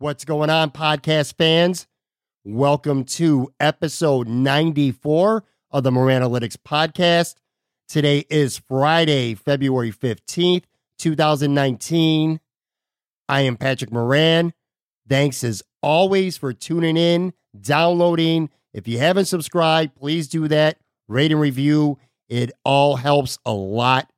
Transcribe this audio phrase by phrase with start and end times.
[0.00, 1.86] What's going on, podcast fans?
[2.42, 7.34] Welcome to episode 94 of the Moran Analytics Podcast.
[7.86, 10.64] Today is Friday, February 15th,
[10.98, 12.40] 2019.
[13.28, 14.54] I am Patrick Moran.
[15.06, 18.48] Thanks as always for tuning in, downloading.
[18.72, 20.78] If you haven't subscribed, please do that.
[21.08, 21.98] Rate and review.
[22.30, 24.10] It all helps a lot.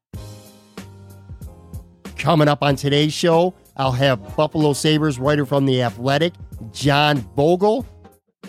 [2.17, 6.35] Coming up on today's show, I'll have Buffalo Sabres writer from The Athletic,
[6.73, 7.87] John Vogl.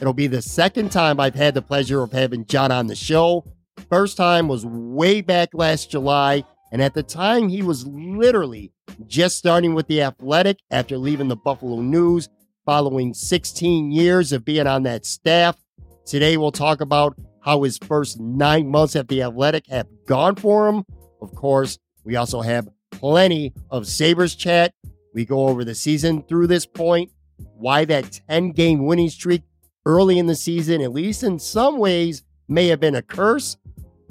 [0.02, 3.46] It'll be the second time I've had the pleasure of having John on the show.
[3.90, 8.72] First time was way back last July, and at the time, he was literally
[9.08, 12.28] just starting with The Athletic after leaving the Buffalo News
[12.66, 15.58] following 16 years of being on that staff.
[16.06, 20.68] Today, we'll talk about how his first nine months at The Athletic have gone for
[20.68, 20.84] him.
[21.22, 24.74] Of course, we also have plenty of Sabres chat.
[25.14, 29.44] We go over the season through this point, why that 10 game winning streak
[29.86, 33.58] early in the season, at least in some ways, may have been a curse.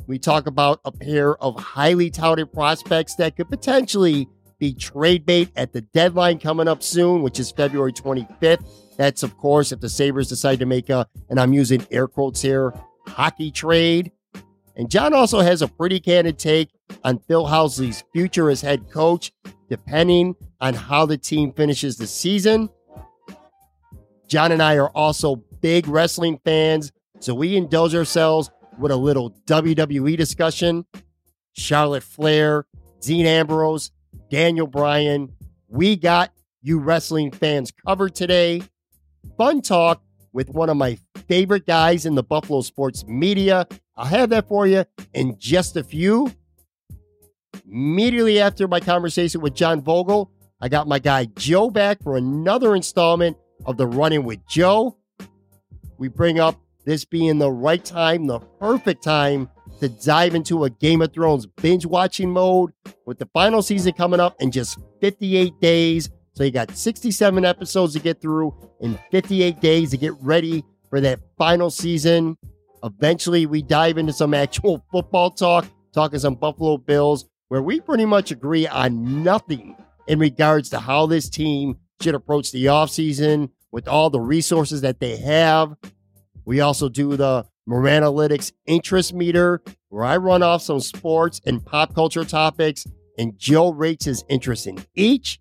[0.07, 4.29] We talk about a pair of highly touted prospects that could potentially
[4.59, 8.65] be trade bait at the deadline coming up soon, which is February 25th.
[8.97, 12.43] That's, of course, if the Sabres decide to make a, and I'm using air quotes
[12.43, 12.73] here,
[13.09, 14.13] hockey trade.
[14.77, 16.71] And John also has a pretty candid take
[17.03, 19.33] on Phil Housley's future as head coach,
[19.69, 22.71] depending on how the team finishes the season.
[24.29, 29.33] John and I are also big wrestling fans, so we indulge ourselves with a little
[29.47, 30.87] WWE discussion.
[31.53, 32.65] Charlotte Flair,
[33.01, 33.91] Dean Ambrose,
[34.31, 35.33] Daniel Bryan.
[35.69, 38.63] We got you wrestling fans covered today.
[39.37, 40.01] Fun talk
[40.33, 40.97] with one of my
[41.27, 43.67] favorite guys in the Buffalo sports media.
[43.97, 46.33] I'll have that for you in just a few.
[47.71, 50.29] Immediately after my conversation with John Vogl,
[50.63, 53.37] I got my guy Joe back for another installment
[53.67, 54.97] of the Running with Joe.
[55.99, 59.51] We bring up this being the right time, the perfect time
[59.81, 62.71] to dive into a Game of Thrones binge watching mode
[63.07, 66.11] with the final season coming up in just 58 days.
[66.35, 71.01] So you got 67 episodes to get through in 58 days to get ready for
[71.01, 72.37] that final season.
[72.85, 78.05] Eventually, we dive into some actual football talk, talking some Buffalo Bills, where we pretty
[78.05, 83.89] much agree on nothing in regards to how this team should approach the offseason with
[83.89, 85.75] all the resources that they have.
[86.45, 91.65] We also do the Moran Analytics interest meter, where I run off some sports and
[91.65, 92.85] pop culture topics,
[93.19, 95.39] and Joe rates his interest in each.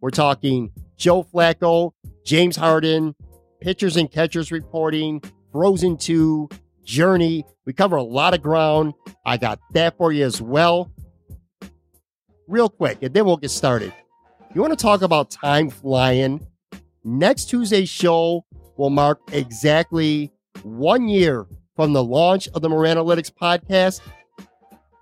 [0.00, 1.92] We're talking Joe Flacco,
[2.24, 3.14] James Harden,
[3.60, 5.22] pitchers and catchers reporting,
[5.52, 6.48] Frozen 2,
[6.84, 7.44] Journey.
[7.66, 8.94] We cover a lot of ground.
[9.24, 10.90] I got that for you as well.
[12.50, 13.94] Real quick, and then we'll get started.
[14.52, 16.44] You want to talk about time flying?
[17.04, 18.44] Next Tuesday's show
[18.76, 20.32] will mark exactly
[20.64, 21.46] one year
[21.76, 24.00] from the launch of the Moran Analytics podcast.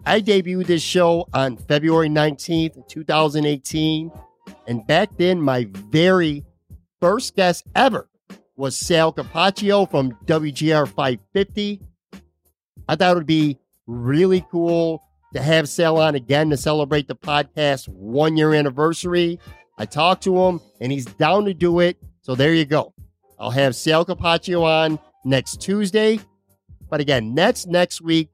[0.04, 4.12] I debuted this show on February 19th, 2018.
[4.66, 6.44] And back then, my very
[7.00, 8.10] first guest ever
[8.56, 11.80] was Sal Capaccio from WGR 550.
[12.86, 15.02] I thought it would be really cool
[15.34, 19.38] to have Sal on again to celebrate the podcast one year anniversary.
[19.76, 21.98] I talked to him and he's down to do it.
[22.22, 22.94] So there you go.
[23.38, 26.20] I'll have Sal Capaccio on next Tuesday.
[26.90, 28.30] But again, that's next week.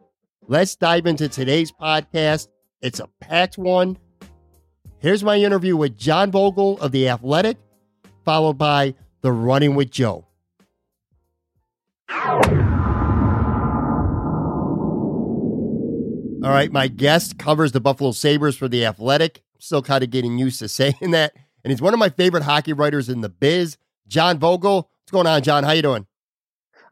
[0.46, 2.48] Let's dive into today's podcast.
[2.80, 3.98] It's a packed one.
[4.98, 7.58] Here's my interview with John Vogl of The Athletic,
[8.24, 10.26] followed by The Running with Joe.
[16.44, 19.42] All right, my guest covers the Buffalo Sabres for The Athletic.
[19.58, 21.32] Still kind of getting used to saying that.
[21.64, 24.84] And he's one of my favorite hockey writers in the biz, John Vogl.
[24.84, 25.64] What's going on, John?
[25.64, 26.06] How you doing?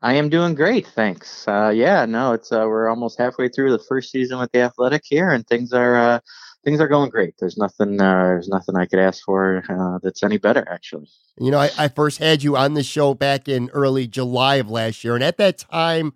[0.00, 1.46] I am doing great, thanks.
[1.46, 5.02] Uh, yeah, no, it's uh, we're almost halfway through the first season with the Athletic
[5.04, 6.20] here, and things are uh,
[6.64, 7.34] things are going great.
[7.38, 11.08] There's nothing uh, there's nothing I could ask for uh, that's any better, actually.
[11.38, 14.70] You know, I, I first had you on the show back in early July of
[14.70, 16.14] last year, and at that time,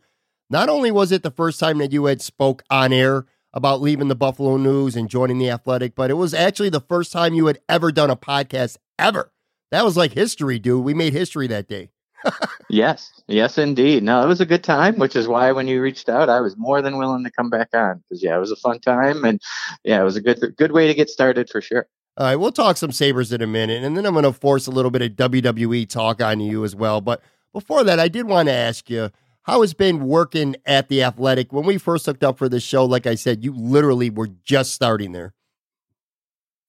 [0.50, 4.08] not only was it the first time that you had spoke on air about leaving
[4.08, 7.46] the Buffalo News and joining the Athletic, but it was actually the first time you
[7.46, 9.32] had ever done a podcast ever.
[9.70, 10.84] That was like history, dude.
[10.84, 11.90] We made history that day
[12.68, 14.02] yes, yes, indeed.
[14.02, 16.56] No, it was a good time, which is why when you reached out, I was
[16.56, 19.40] more than willing to come back on because yeah, it was a fun time, and
[19.84, 21.86] yeah, it was a good good way to get started for sure.
[22.16, 24.66] All right, we'll talk some Sabres in a minute, and then I'm going to force
[24.66, 27.00] a little bit of WWE talk on you as well.
[27.00, 27.20] But
[27.52, 29.10] before that, I did want to ask you
[29.46, 31.52] how it's been working at the Athletic.
[31.52, 34.72] When we first hooked up for this show, like I said, you literally were just
[34.72, 35.34] starting there.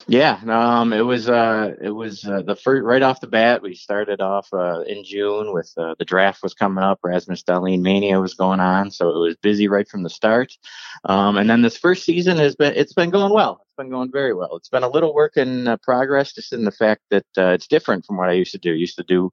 [0.06, 3.62] Yeah, um, it was uh, it was uh, the first right off the bat.
[3.62, 7.00] We started off uh, in June with uh, the draft was coming up.
[7.03, 10.53] Rasmus Dahlin mania was going on, so it was busy right from the start.
[11.03, 14.33] Um, and then this first season has been it's been going well been going very
[14.33, 14.56] well.
[14.56, 17.68] It's been a little work in uh, progress, just in the fact that uh, it's
[17.68, 18.71] different from what I used to do.
[18.71, 19.31] I used to do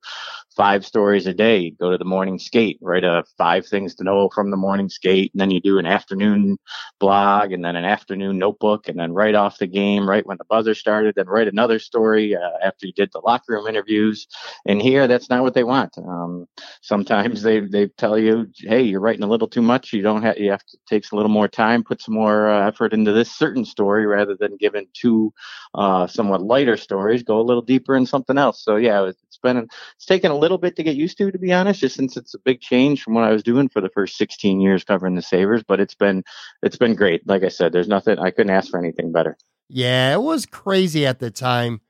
[0.55, 1.71] five stories a day.
[1.71, 5.33] go to the morning skate, write a five things to know from the morning skate,
[5.33, 6.59] and then you do an afternoon
[7.01, 10.45] blog, and then an afternoon notebook, and then right off the game, right when the
[10.45, 14.27] buzzer started, then write another story uh, after you did the locker room interviews.
[14.67, 15.97] And here, that's not what they want.
[15.99, 16.47] Um,
[16.83, 19.93] sometimes they they tell you, hey, you're writing a little too much.
[19.93, 22.69] You don't have you have to take a little more time, put some more uh,
[22.69, 25.33] effort into this certain story rather rather than giving two
[25.75, 28.63] uh, somewhat lighter stories, go a little deeper in something else.
[28.63, 29.57] So yeah, it's been
[29.97, 32.35] it's taken a little bit to get used to, to be honest, just since it's
[32.35, 35.23] a big change from what I was doing for the first 16 years covering the
[35.23, 35.63] Sabres.
[35.67, 36.25] But it's been
[36.63, 37.27] it's been great.
[37.27, 39.37] Like I said, there's nothing I couldn't ask for anything better.
[39.69, 41.81] Yeah, it was crazy at the time.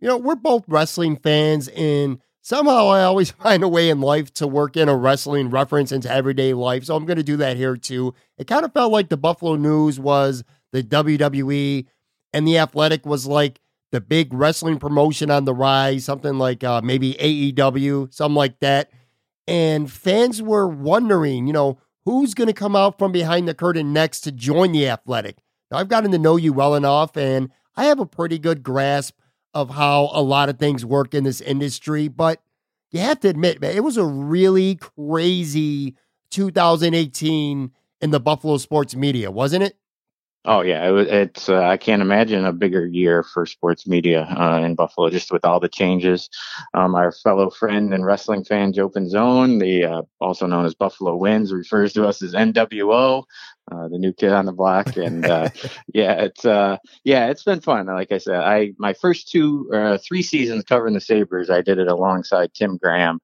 [0.00, 4.32] You know, we're both wrestling fans and somehow I always find a way in life
[4.34, 6.84] to work in a wrestling reference into everyday life.
[6.84, 8.14] So I'm going to do that here too.
[8.36, 11.86] It kind of felt like the Buffalo News was the WWE,
[12.32, 13.60] and the Athletic was like
[13.90, 18.90] the big wrestling promotion on the rise, something like uh, maybe AEW, something like that.
[19.46, 23.92] And fans were wondering, you know, who's going to come out from behind the curtain
[23.92, 25.38] next to join the Athletic.
[25.70, 29.14] Now, I've gotten to know you well enough, and I have a pretty good grasp
[29.54, 32.08] of how a lot of things work in this industry.
[32.08, 32.42] But
[32.90, 35.96] you have to admit, man, it was a really crazy
[36.30, 39.76] 2018 in the Buffalo sports media, wasn't it?
[40.44, 44.62] Oh yeah, it, it's uh, I can't imagine a bigger year for sports media uh,
[44.64, 46.30] in Buffalo, just with all the changes.
[46.74, 51.16] Um, our fellow friend and wrestling fan Joe Pinzone, the uh, also known as Buffalo
[51.16, 53.24] Wins, refers to us as NWO,
[53.72, 55.50] uh, the new kid on the block, and uh,
[55.92, 57.86] yeah, it's uh, yeah, it's been fun.
[57.86, 59.68] Like I said, I my first two
[60.06, 63.18] three seasons covering the Sabres, I did it alongside Tim Graham.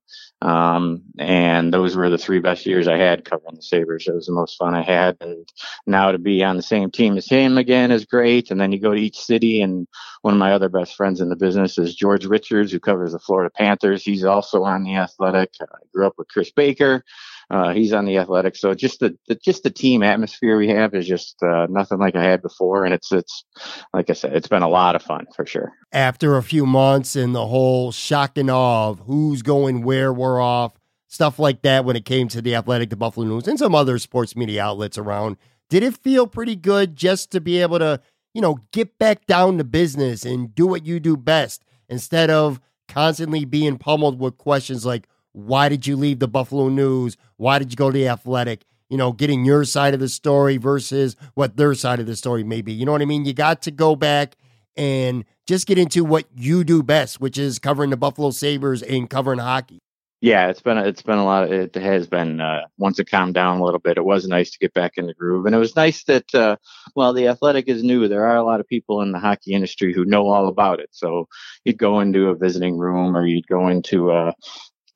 [0.44, 4.06] Um, and those were the three best years I had covering the Sabres.
[4.06, 5.16] It was the most fun I had.
[5.22, 5.48] And
[5.86, 8.50] now to be on the same team as him again is great.
[8.50, 9.88] And then you go to each city, and
[10.20, 13.18] one of my other best friends in the business is George Richards, who covers the
[13.18, 14.04] Florida Panthers.
[14.04, 15.54] He's also on the Athletic.
[15.62, 15.64] I
[15.94, 17.04] grew up with Chris Baker.
[17.50, 20.94] Uh, he's on the Athletics, so just the, the, just the team atmosphere we have
[20.94, 23.44] is just uh, nothing like I had before, and it's it's
[23.92, 25.72] like I said, it's been a lot of fun for sure.
[25.92, 30.40] After a few months and the whole shock and awe of who's going where we're
[30.40, 30.72] off,
[31.06, 33.98] stuff like that, when it came to the Athletic, the Buffalo News, and some other
[33.98, 35.36] sports media outlets around,
[35.70, 38.00] did it feel pretty good just to be able to,
[38.32, 42.60] you know, get back down to business and do what you do best instead of
[42.88, 47.16] constantly being pummeled with questions like why did you leave the Buffalo News?
[47.36, 48.64] Why did you go to the Athletic?
[48.88, 52.44] You know, getting your side of the story versus what their side of the story
[52.44, 52.72] may be.
[52.72, 53.24] You know what I mean?
[53.24, 54.36] You got to go back
[54.76, 59.10] and just get into what you do best, which is covering the Buffalo Sabres and
[59.10, 59.80] covering hockey.
[60.20, 61.44] Yeah, it's been it's been a lot.
[61.44, 63.98] Of, it has been uh, once it calmed down a little bit.
[63.98, 66.56] It was nice to get back in the groove, and it was nice that uh,
[66.94, 69.92] while the athletic is new, there are a lot of people in the hockey industry
[69.92, 70.88] who know all about it.
[70.92, 71.28] So
[71.64, 74.32] you'd go into a visiting room, or you'd go into a,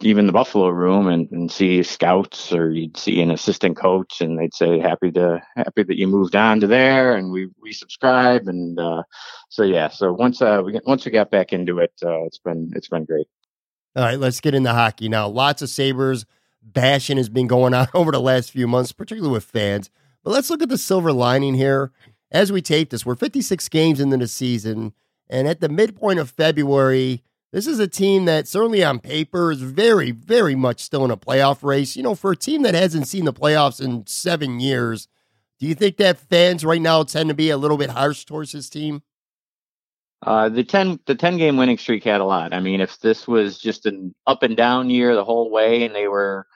[0.01, 4.39] even the Buffalo room and, and see scouts or you'd see an assistant coach and
[4.39, 8.47] they'd say happy to happy that you moved on to there and we we subscribe
[8.47, 9.03] and uh,
[9.49, 12.71] so yeah so once uh we once we got back into it uh, it's been
[12.77, 13.27] it's been great.
[13.97, 15.27] All right, let's get into hockey now.
[15.27, 16.25] Lots of Sabres
[16.63, 19.91] bashing has been going on over the last few months, particularly with fans.
[20.23, 21.91] But let's look at the silver lining here.
[22.31, 24.93] As we tape this, we're 56 games into the season,
[25.31, 29.63] and at the midpoint of February, this is a team that certainly on paper is
[29.63, 31.97] very, very much still in a playoff race.
[31.97, 35.09] You know, for a team that hasn't seen the playoffs in seven years
[35.59, 38.53] Do you think that fans right now tend to be a little bit harsh towards
[38.53, 39.03] his team?
[40.23, 42.53] Uh, the ten the ten game winning streak had a lot.
[42.53, 45.95] I mean, if this was just an up and down year the whole way, and
[45.95, 46.47] they were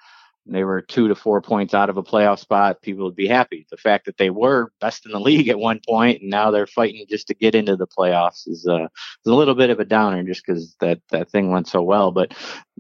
[0.46, 3.66] they were two to four points out of a playoff spot, people would be happy.
[3.70, 6.66] The fact that they were best in the league at one point and now they're
[6.66, 9.84] fighting just to get into the playoffs is, uh, is a little bit of a
[9.84, 12.11] downer just because that, that thing went so well.
[12.11, 12.34] But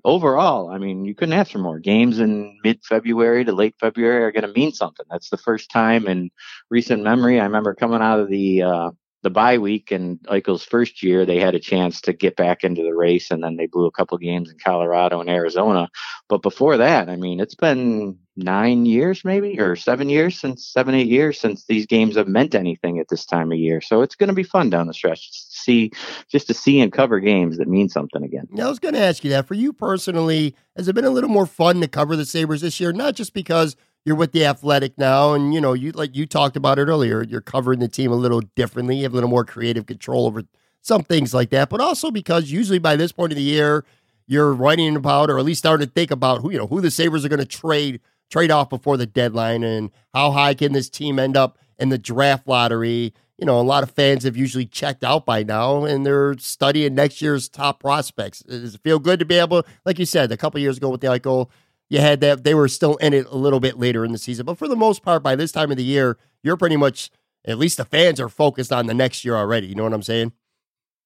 [0.04, 1.78] overall, I mean, you couldn't ask for more.
[1.78, 5.06] Games in mid February to late February are going to mean something.
[5.10, 6.30] That's the first time in
[6.68, 7.38] recent memory.
[7.38, 8.90] I remember coming out of the, uh,
[9.22, 12.82] the bye week and Eichel's first year, they had a chance to get back into
[12.82, 15.88] the race, and then they blew a couple games in Colorado and Arizona.
[16.28, 20.94] But before that, I mean, it's been nine years, maybe, or seven years since seven,
[20.94, 23.80] eight years since these games have meant anything at this time of year.
[23.80, 25.92] So it's going to be fun down the stretch to see,
[26.28, 28.48] just to see and cover games that mean something again.
[28.58, 31.30] I was going to ask you that for you personally, has it been a little
[31.30, 32.92] more fun to cover the Sabres this year?
[32.92, 36.56] Not just because you're with the athletic now and you know you like you talked
[36.56, 39.44] about it earlier you're covering the team a little differently you have a little more
[39.44, 40.42] creative control over
[40.80, 43.84] some things like that but also because usually by this point of the year
[44.26, 46.90] you're writing about or at least starting to think about who you know who the
[46.90, 48.00] sabres are going to trade
[48.32, 51.98] trade off before the deadline and how high can this team end up in the
[51.98, 53.12] draft lottery?
[53.38, 56.94] You know a lot of fans have usually checked out by now and they're studying
[56.94, 58.40] next year's top prospects.
[58.40, 61.00] Does it feel good to be able like you said a couple years ago with
[61.00, 61.50] the Eichel
[61.92, 64.46] you had that they were still in it a little bit later in the season.
[64.46, 67.10] But for the most part, by this time of the year, you're pretty much
[67.44, 69.66] at least the fans are focused on the next year already.
[69.66, 70.32] You know what I'm saying?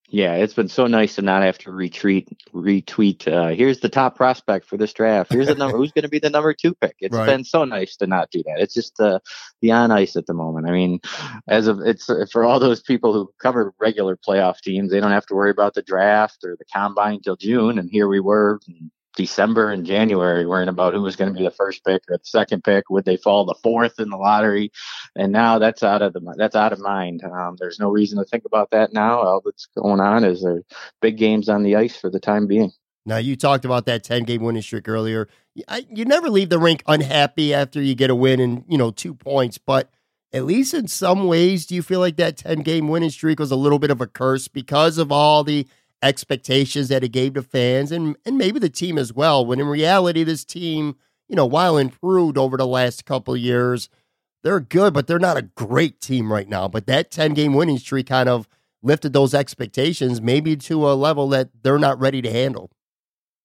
[0.08, 3.26] Yeah, it's been so nice to not have to retweet retweet.
[3.26, 5.32] Uh, here's the top prospect for this draft.
[5.32, 5.76] Here's the number.
[5.76, 6.94] who's going to be the number two pick?
[7.00, 7.26] It's right.
[7.26, 8.60] been so nice to not do that.
[8.60, 9.18] It's just uh,
[9.60, 10.68] the on ice at the moment.
[10.68, 11.00] I mean,
[11.48, 15.26] as of it's for all those people who cover regular playoff teams, they don't have
[15.26, 17.76] to worry about the draft or the combine till June.
[17.76, 18.60] And here we were
[19.16, 22.24] December and January worrying about who was going to be the first pick or the
[22.24, 22.88] second pick.
[22.90, 24.70] Would they fall the fourth in the lottery?
[25.16, 27.24] And now that's out of the that's out of mind.
[27.24, 29.20] Um, there's no reason to think about that now.
[29.20, 30.62] All that's going on is there
[31.00, 32.70] big games on the ice for the time being.
[33.06, 35.28] Now you talked about that 10 game winning streak earlier.
[35.66, 38.90] I, you never leave the rink unhappy after you get a win and you know
[38.90, 39.90] two points, but
[40.32, 43.50] at least in some ways, do you feel like that 10 game winning streak was
[43.50, 45.66] a little bit of a curse because of all the
[46.02, 49.44] expectations that it gave to fans and, and maybe the team as well.
[49.44, 50.96] When in reality, this team,
[51.28, 53.88] you know, while improved over the last couple years,
[54.42, 56.68] they're good, but they're not a great team right now.
[56.68, 58.48] But that 10 game winning streak kind of
[58.82, 62.70] lifted those expectations maybe to a level that they're not ready to handle.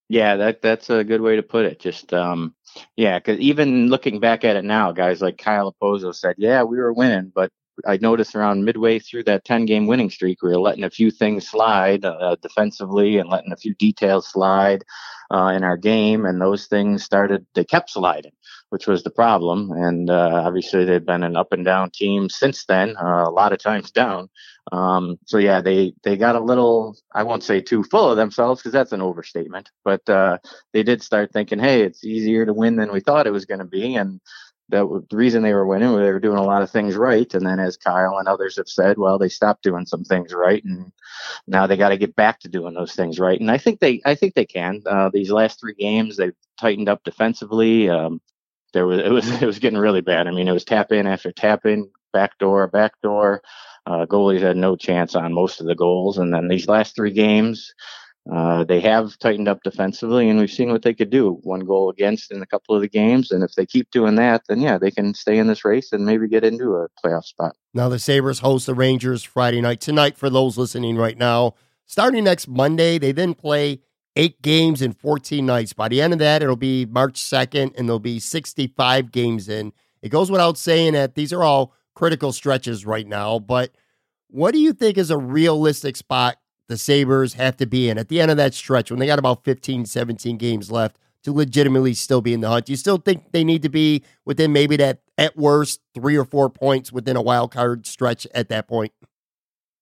[0.10, 1.80] Yeah, that that's a good way to put it.
[1.80, 2.54] Just um,
[2.98, 6.80] yeah, because even looking back at it now, guys like Kyle Okposo said, "Yeah, we
[6.80, 7.50] were winning, but
[7.88, 11.12] I noticed around midway through that 10 game winning streak, we were letting a few
[11.12, 14.84] things slide uh, defensively and letting a few details slide
[15.32, 16.26] uh, in our game.
[16.26, 18.34] And those things started, they kept sliding,
[18.70, 19.72] which was the problem.
[19.72, 23.54] And uh, obviously, they've been an up and down team since then, uh, a lot
[23.54, 24.30] of times down.
[24.72, 28.62] Um, so yeah, they, they got a little, I won't say too full of themselves
[28.62, 30.38] because that's an overstatement, but uh,
[30.72, 33.60] they did start thinking, hey, it's easier to win than we thought it was going
[33.60, 33.96] to be.
[33.96, 34.22] And
[34.72, 37.32] that the reason they were winning, they were doing a lot of things right.
[37.34, 40.64] And then, as Kyle and others have said, well, they stopped doing some things right,
[40.64, 40.92] and
[41.48, 43.40] now they got to get back to doing those things right.
[43.40, 44.82] And I think they, I think they can.
[44.86, 47.90] Uh, these last three games, they've tightened up defensively.
[47.90, 48.22] Um,
[48.74, 50.28] there was, it was, it was getting really bad.
[50.28, 53.42] I mean, it was tap in after tap in, back door, back door.
[53.86, 56.18] Uh, goalies had no chance on most of the goals.
[56.18, 57.74] And then these last three games,
[58.30, 61.40] uh, they have tightened up defensively, and we've seen what they could do.
[61.44, 64.44] One goal against in a couple of the games, and if they keep doing that,
[64.48, 67.56] then yeah, they can stay in this race and maybe get into a playoff spot.
[67.74, 70.18] Now the Sabres host the Rangers Friday night tonight.
[70.18, 71.56] For those listening right now,
[71.88, 73.82] starting next Monday, they then play
[74.16, 75.74] eight games in 14 nights.
[75.74, 79.74] By the end of that, it'll be March 2nd, and there'll be 65 games in.
[80.04, 83.72] It goes without saying that these are all critical stretches right now, but
[84.28, 86.38] what do you think is a realistic spot
[86.72, 89.20] the Sabres have to be in at the end of that stretch when they got
[89.20, 92.70] about 15, 17 games left to legitimately still be in the hunt?
[92.70, 96.50] You still think they need to be within maybe that, at worst, three or four
[96.50, 98.94] points within a wild card stretch at that point?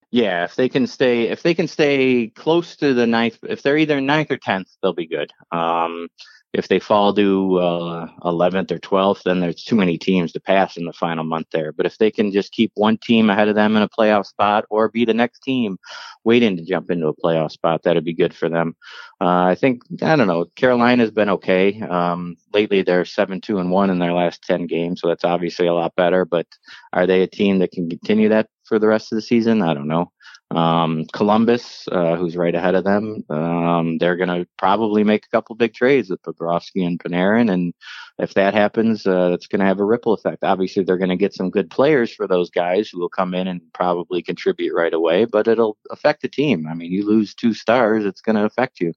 [0.10, 3.77] Yeah, if they can stay, if they can stay close to the ninth, if they're
[3.77, 5.31] either ninth or tenth, they'll be good.
[5.51, 6.08] Um,
[6.53, 10.77] if they fall to uh, 11th or 12th, then there's too many teams to pass
[10.77, 11.72] in the final month there.
[11.72, 14.65] But if they can just keep one team ahead of them in a playoff spot
[14.72, 15.77] or be the next team
[16.24, 18.75] waiting to jump into a playoff spot, that'd be good for them.
[19.22, 21.79] Uh, I think, I don't know, Carolina's been okay.
[21.82, 25.68] Um, lately, they're 7 2 and 1 in their last 10 games, so that's obviously
[25.68, 26.25] a lot better.
[26.25, 26.48] But
[26.94, 29.62] are they a team that can continue that for the rest of the season?
[29.62, 30.12] I don't know.
[30.51, 35.29] Um, Columbus, uh, who's right ahead of them, um, they're going to probably make a
[35.29, 37.51] couple big trades with Bobrovsky and Panarin.
[37.51, 37.74] And
[38.18, 40.44] if that happens, uh, it's going to have a ripple effect.
[40.44, 43.48] Obviously, they're going to get some good players for those guys who will come in
[43.48, 46.65] and probably contribute right away, but it'll affect the team.
[46.68, 48.94] I mean, you lose two stars, it's going to affect you.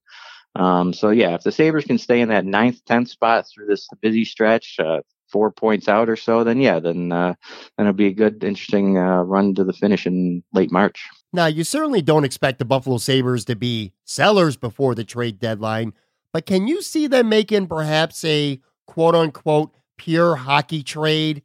[0.54, 3.88] Um, so yeah, if the Sabres can stay in that ninth, tenth spot through this
[4.00, 5.00] busy stretch, uh,
[5.32, 7.34] four points out or so, then yeah, then uh,
[7.76, 11.08] then it'll be a good, interesting uh, run to the finish in late March.
[11.32, 15.94] Now, you certainly don't expect the Buffalo Sabres to be sellers before the trade deadline,
[16.32, 21.42] but can you see them making perhaps a quote unquote pure hockey trade?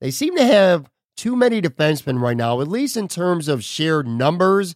[0.00, 4.08] They seem to have too many defensemen right now, at least in terms of shared
[4.08, 4.74] numbers.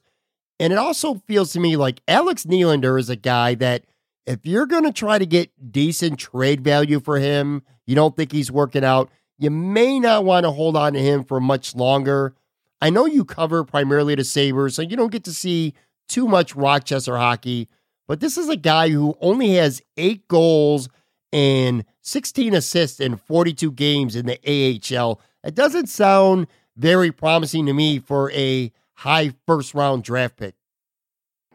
[0.61, 3.85] And it also feels to me like Alex Nylander is a guy that
[4.27, 8.33] if you're going to try to get decent trade value for him, you don't think
[8.33, 12.35] he's working out, you may not want to hold on to him for much longer.
[12.81, 15.75] I know you cover primarily the Sabres, so you don't get to see
[16.09, 17.69] too much Rochester hockey,
[18.07, 20.89] but this is a guy who only has eight goals
[21.33, 25.21] and 16 assists in 42 games in the AHL.
[25.43, 30.55] It doesn't sound very promising to me for a high first round draft pick.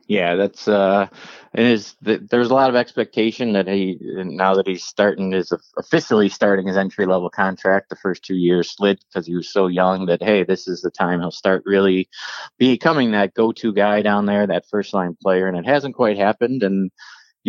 [0.09, 1.07] Yeah, that's uh,
[1.53, 6.29] and is there's a lot of expectation that he now that he's starting is officially
[6.29, 7.89] starting his entry level contract.
[7.89, 10.89] The first two years slid because he was so young that hey, this is the
[10.89, 12.09] time he'll start really
[12.57, 16.17] becoming that go to guy down there, that first line player, and it hasn't quite
[16.17, 16.63] happened.
[16.63, 16.89] And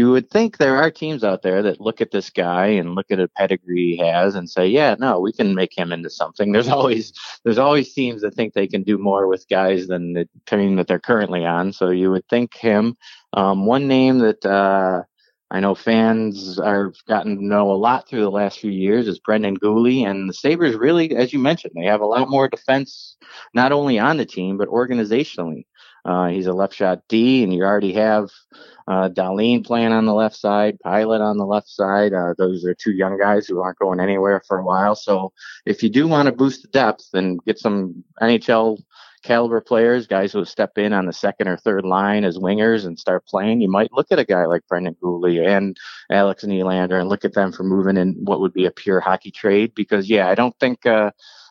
[0.00, 3.10] you would think there are teams out there that look at this guy and look
[3.10, 6.52] at a pedigree he has and say, yeah, no, we can make him into something.
[6.52, 7.12] There's always
[7.44, 10.86] there's always teams that think they can do more with guys than the team that
[10.86, 11.74] they're currently on.
[11.74, 12.96] So you would think him.
[13.34, 15.02] Um, one name that uh,
[15.50, 19.18] I know fans are gotten to know a lot through the last few years is
[19.18, 23.18] Brendan Guhle, and the Sabres really, as you mentioned, they have a lot more defense
[23.52, 25.66] not only on the team but organizationally.
[26.04, 28.30] Uh, he's a left shot D, and you already have
[28.88, 32.12] uh, playing on the left side, Pilut on the left side.
[32.12, 34.94] Uh, those are two young guys who aren't going anywhere for a while.
[34.94, 35.32] So
[35.66, 38.78] if you do want to boost the depth and get some NHL
[39.22, 42.98] caliber players, guys who step in on the second or third line as wingers and
[42.98, 45.76] start playing, you might look at a guy like Brendan Guhle and
[46.10, 49.30] Alex Nylander and look at them for moving in what would be a pure hockey
[49.30, 49.72] trade.
[49.74, 51.10] Because yeah, I don't think uh,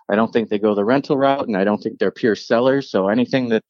[0.09, 2.89] I don't think they go the rental route, and I don't think they're pure sellers.
[2.89, 3.63] So anything that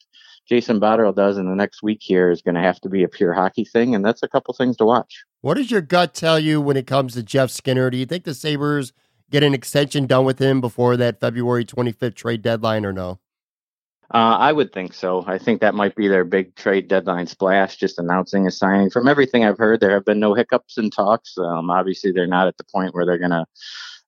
[0.50, 3.08] Jason Botterill does in the next week here is going to have to be a
[3.08, 5.24] pure hockey thing, and that's a couple things to watch.
[5.42, 7.92] What does your gut tell you when it comes to Jeff Skinner?
[7.92, 8.92] Do you think the Sabres
[9.30, 13.20] get an extension done with him before that February 25th trade deadline or no?
[14.12, 15.24] Uh, I would think so.
[15.28, 18.90] I think that might be their big trade deadline splash, just announcing a signing.
[18.90, 21.38] From everything I've heard, there have been no hiccups in talks.
[21.38, 23.46] Um, obviously, they're not at the point where they're going to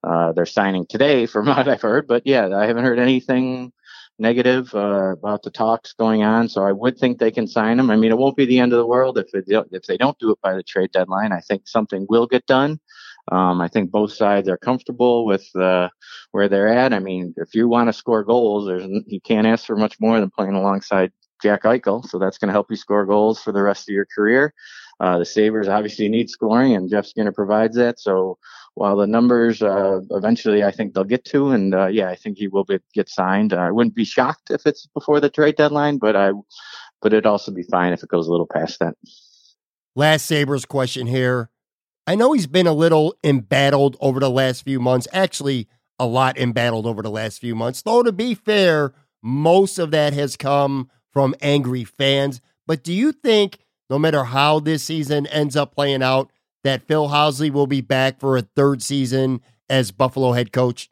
[0.04, 2.08] uh, they're signing today, from what I've heard.
[2.08, 3.71] But yeah, I haven't heard anything
[4.19, 6.47] negative uh, about the talks going on.
[6.47, 7.89] So I would think they can sign him.
[7.89, 10.17] I mean, it won't be the end of the world if it, if they don't
[10.19, 11.32] do it by the trade deadline.
[11.32, 12.80] I think something will get done.
[13.32, 15.89] Um, I think both sides are comfortable with uh,
[16.32, 16.93] where they're at.
[16.93, 20.19] I mean, if you want to score goals, there's you can't ask for much more
[20.19, 22.06] than playing alongside Jack Eichel.
[22.06, 24.54] So that's going to help you score goals for the rest of your career.
[25.01, 27.99] Uh, the Sabres obviously need scoring, and Jeff Skinner provides that.
[27.99, 28.37] So
[28.75, 32.37] while the numbers uh, eventually I think they'll get to, and uh, yeah, I think
[32.37, 33.51] he will be, get signed.
[33.51, 36.31] I wouldn't be shocked if it's before the trade deadline, but I,
[37.01, 38.95] but it'd also be fine if it goes a little past that.
[39.95, 41.49] Last Sabres question here.
[42.05, 46.37] I know he's been a little embattled over the last few months, actually, a lot
[46.37, 47.81] embattled over the last few months.
[47.81, 52.39] Though, to be fair, most of that has come from angry fans.
[52.67, 53.59] But do you think,
[53.91, 56.32] no matter how this season ends up playing out,
[56.63, 60.89] that Phil Housley will be back for a third season as Buffalo head coach?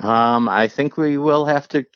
[0.00, 1.86] Um, I think we will have to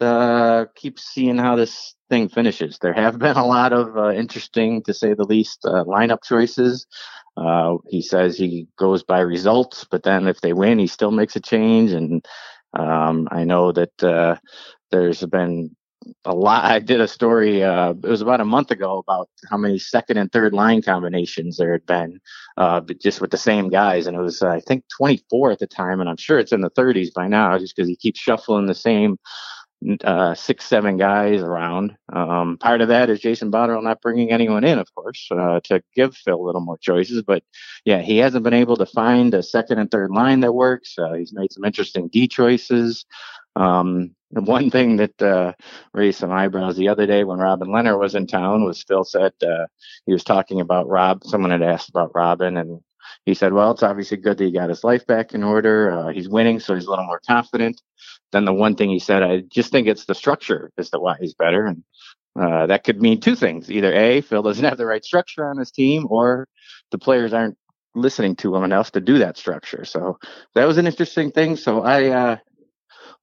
[0.00, 2.78] uh, keep seeing how this thing finishes.
[2.78, 6.86] There have been a lot of uh, interesting, to say the least, uh, lineup choices.
[7.36, 11.34] Uh, he says he goes by results, but then if they win, he still makes
[11.34, 11.90] a change.
[11.90, 12.24] And
[12.78, 14.36] um, I know that uh,
[14.92, 15.75] there's been
[16.24, 16.64] a lot.
[16.64, 17.62] I did a story.
[17.62, 21.56] Uh, it was about a month ago about how many second and third line combinations
[21.56, 22.20] there had been,
[22.56, 25.66] uh, just with the same guys, and it was uh, I think 24 at the
[25.66, 28.66] time, and I'm sure it's in the 30s by now, just because he keeps shuffling
[28.66, 29.18] the same
[30.04, 31.96] uh, six, seven guys around.
[32.12, 35.82] Um, part of that is Jason Botterill not bringing anyone in, of course, uh, to
[35.94, 37.22] give Phil a little more choices.
[37.22, 37.42] But
[37.84, 40.96] yeah, he hasn't been able to find a second and third line that works.
[40.98, 43.04] Uh, he's made some interesting D choices.
[43.56, 45.52] Um, one thing that uh,
[45.94, 49.32] raised some eyebrows the other day when Robin Lehner was in town was Phil said
[49.42, 49.66] uh,
[50.04, 51.24] he was talking about Rob.
[51.24, 52.80] Someone had asked about Robin, and
[53.24, 55.90] he said, "Well, it's obviously good that he got his life back in order.
[55.90, 57.80] Uh, he's winning, so he's a little more confident."
[58.32, 59.22] Then the one thing he said.
[59.22, 61.82] I just think it's the structure is to why he's better, and
[62.38, 65.56] uh, that could mean two things: either a Phil doesn't have the right structure on
[65.58, 66.48] his team, or
[66.90, 67.56] the players aren't
[67.94, 69.84] listening to him enough to do that structure.
[69.84, 70.18] So
[70.54, 71.56] that was an interesting thing.
[71.56, 72.36] So I, uh,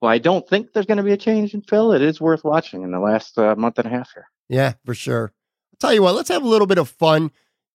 [0.03, 1.93] well, I don't think there's going to be a change in Phil.
[1.93, 4.29] It is worth watching in the last uh, month and a half here.
[4.49, 5.31] Yeah, for sure.
[5.71, 7.31] I'll tell you what, let's have a little bit of fun.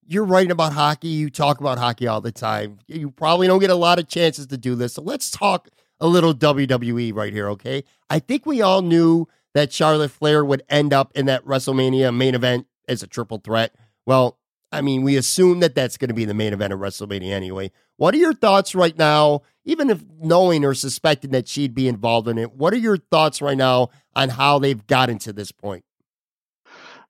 [0.07, 1.09] You're writing about hockey.
[1.09, 2.81] You talk about hockey all the time.
[2.87, 4.93] You probably don't get a lot of chances to do this.
[4.93, 7.83] So let's talk a little WWE right here, okay?
[8.11, 12.35] I think we all knew that Charlotte Flair would end up in that WrestleMania main
[12.35, 13.75] event as a triple threat.
[14.05, 14.39] Well,
[14.71, 17.71] I mean, we assume that that's going to be the main event of WrestleMania anyway.
[17.97, 22.29] What are your thoughts right now, even if knowing or suspecting that she'd be involved
[22.29, 22.53] in it?
[22.53, 25.85] What are your thoughts right now on how they've gotten to this point?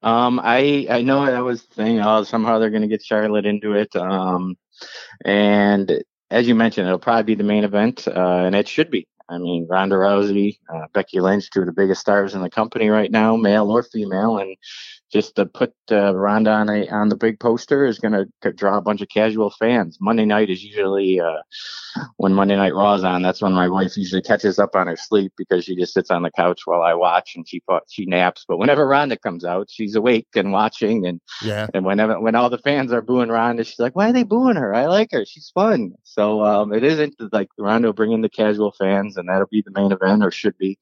[0.03, 2.01] Um, I I know that was thing.
[2.01, 3.95] Oh, somehow they're going to get Charlotte into it.
[3.97, 4.57] Um,
[5.25, 9.09] and as you mentioned, it'll probably be the main event, uh, and it should be.
[9.29, 12.89] I mean, Ronda Rousey, uh, Becky Lynch, two of the biggest stars in the company
[12.89, 14.57] right now, male or female, and
[15.11, 18.77] just to put uh, Ronda on a on the big poster is going to draw
[18.77, 19.99] a bunch of casual fans.
[20.01, 21.39] Monday night is usually uh,
[22.17, 23.23] when Monday Night Raw is on.
[23.23, 26.23] That's when my wife usually catches up on her sleep because she just sits on
[26.23, 28.45] the couch while I watch and she she naps.
[28.47, 31.07] But whenever Ronda comes out, she's awake and watching.
[31.07, 34.13] And yeah, and whenever when all the fans are booing Ronda, she's like, "Why are
[34.13, 34.75] they booing her?
[34.75, 35.25] I like her.
[35.25, 39.47] She's fun." So um, it isn't like Ronda bringing in the casual fans, and that'll
[39.47, 40.79] be the main event or should be.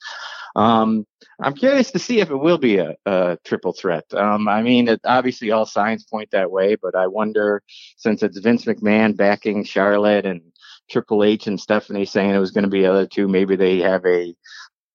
[0.56, 1.06] Um,
[1.38, 4.04] I'm curious to see if it will be a, a triple threat.
[4.14, 7.62] Um, I mean, it, obviously all signs point that way, but I wonder
[7.96, 10.40] since it's Vince McMahon backing Charlotte and
[10.88, 13.80] Triple H and Stephanie saying it was going to be the other two, maybe they
[13.80, 14.34] have a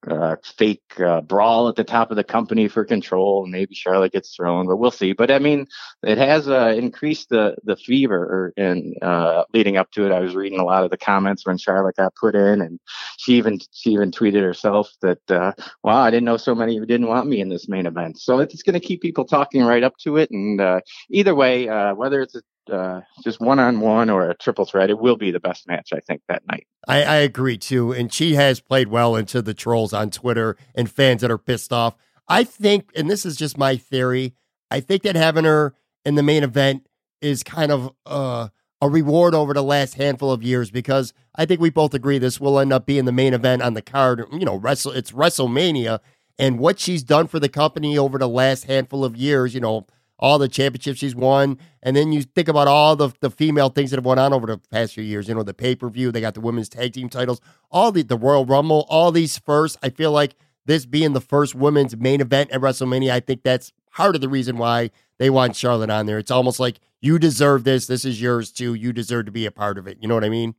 [0.09, 3.45] uh, fake uh, brawl at the top of the company for control.
[3.45, 5.13] Maybe Charlotte gets thrown, but we'll see.
[5.13, 5.67] But I mean,
[6.03, 10.11] it has uh, increased the the fever and uh, leading up to it.
[10.11, 12.79] I was reading a lot of the comments when Charlotte got put in, and
[13.17, 17.07] she even she even tweeted herself that, uh, "Wow, I didn't know so many didn't
[17.07, 19.97] want me in this main event." So it's going to keep people talking right up
[20.03, 20.31] to it.
[20.31, 24.65] And uh, either way, whether it's a uh, just one on one or a triple
[24.65, 26.67] threat, it will be the best match, I think, that night.
[26.87, 27.91] I, I agree too.
[27.91, 31.73] And she has played well into the trolls on Twitter and fans that are pissed
[31.73, 31.95] off.
[32.27, 34.33] I think, and this is just my theory,
[34.69, 36.87] I think that having her in the main event
[37.21, 38.49] is kind of uh,
[38.81, 42.39] a reward over the last handful of years because I think we both agree this
[42.39, 44.23] will end up being the main event on the card.
[44.31, 45.99] You know, wrestle it's WrestleMania,
[46.39, 49.53] and what she's done for the company over the last handful of years.
[49.53, 49.85] You know,
[50.21, 51.57] all the championships she's won.
[51.81, 54.47] And then you think about all the, the female things that have went on over
[54.47, 55.27] the past few years.
[55.27, 58.03] You know, the pay per view, they got the women's tag team titles, all the,
[58.03, 59.77] the Royal Rumble, all these first.
[59.81, 63.73] I feel like this being the first women's main event at WrestleMania, I think that's
[63.91, 66.19] part of the reason why they want Charlotte on there.
[66.19, 67.87] It's almost like you deserve this.
[67.87, 68.75] This is yours too.
[68.75, 69.97] You deserve to be a part of it.
[70.01, 70.55] You know what I mean?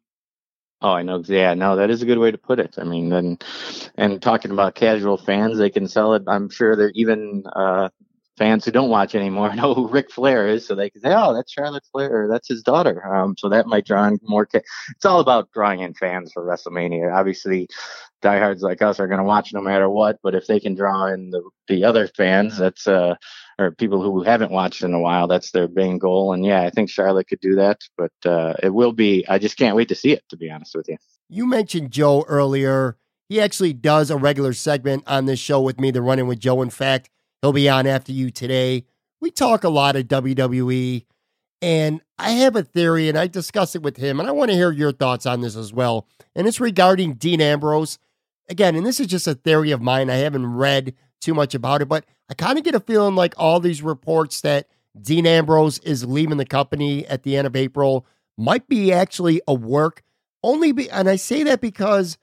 [0.82, 1.22] Oh, I know.
[1.24, 2.74] Yeah, no, that is a good way to put it.
[2.76, 3.42] I mean, and
[3.96, 6.24] and talking about casual fans, they can sell it.
[6.26, 7.90] I'm sure they're even uh,
[8.42, 11.32] fans who don't watch anymore know who Ric Flair is, so they can say, "Oh,
[11.32, 14.46] that's Charlotte Flair, that's his daughter." Um, so that might draw in more.
[14.46, 17.14] Ca- it's all about drawing in fans for WrestleMania.
[17.14, 17.68] Obviously,
[18.20, 21.06] diehards like us are going to watch no matter what, but if they can draw
[21.06, 23.14] in the the other fans, that's uh,
[23.60, 26.32] or people who haven't watched in a while, that's their main goal.
[26.32, 29.24] And yeah, I think Charlotte could do that, but uh, it will be.
[29.28, 30.24] I just can't wait to see it.
[30.30, 30.96] To be honest with you,
[31.28, 32.96] you mentioned Joe earlier.
[33.28, 36.60] He actually does a regular segment on this show with me, the Running with Joe.
[36.60, 37.08] In fact
[37.42, 38.84] He'll be on after you today.
[39.20, 41.04] We talk a lot of WWE,
[41.60, 44.56] and I have a theory, and I discuss it with him, and I want to
[44.56, 46.06] hear your thoughts on this as well.
[46.36, 47.98] And it's regarding Dean Ambrose.
[48.48, 50.08] Again, and this is just a theory of mine.
[50.08, 53.34] I haven't read too much about it, but I kind of get a feeling like
[53.36, 54.68] all these reports that
[55.00, 58.06] Dean Ambrose is leaving the company at the end of April
[58.38, 60.02] might be actually a work.
[60.44, 62.18] Only be, and I say that because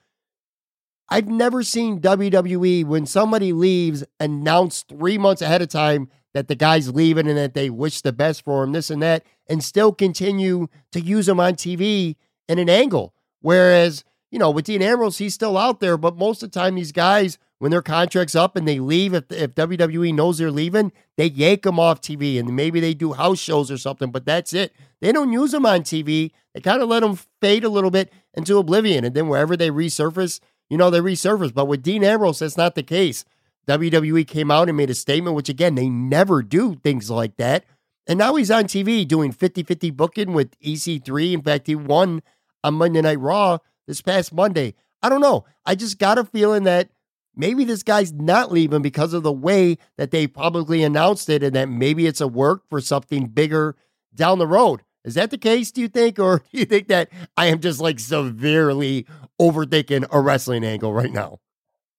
[1.10, 6.54] I've never seen WWE when somebody leaves announce three months ahead of time that the
[6.54, 9.92] guy's leaving and that they wish the best for him, this and that, and still
[9.92, 12.14] continue to use him on TV
[12.48, 13.12] in an angle.
[13.40, 16.76] Whereas, you know, with Dean Ambrose, he's still out there, but most of the time,
[16.76, 20.92] these guys, when their contract's up and they leave, if, if WWE knows they're leaving,
[21.16, 24.52] they yank them off TV and maybe they do house shows or something, but that's
[24.52, 24.72] it.
[25.00, 26.30] They don't use them on TV.
[26.54, 29.04] They kind of let them fade a little bit into oblivion.
[29.04, 31.52] And then wherever they resurface, you know, they resurface.
[31.52, 33.24] But with Dean Ambrose, that's not the case.
[33.68, 37.64] WWE came out and made a statement, which again, they never do things like that.
[38.06, 41.34] And now he's on TV doing 50 50 booking with EC3.
[41.34, 42.22] In fact, he won
[42.64, 44.74] on Monday Night Raw this past Monday.
[45.02, 45.44] I don't know.
[45.66, 46.90] I just got a feeling that
[47.36, 51.54] maybe this guy's not leaving because of the way that they publicly announced it and
[51.54, 53.76] that maybe it's a work for something bigger
[54.14, 54.82] down the road.
[55.04, 56.18] Is that the case, do you think?
[56.18, 59.06] Or do you think that I am just like severely
[59.40, 61.38] overthinking a wrestling angle right now?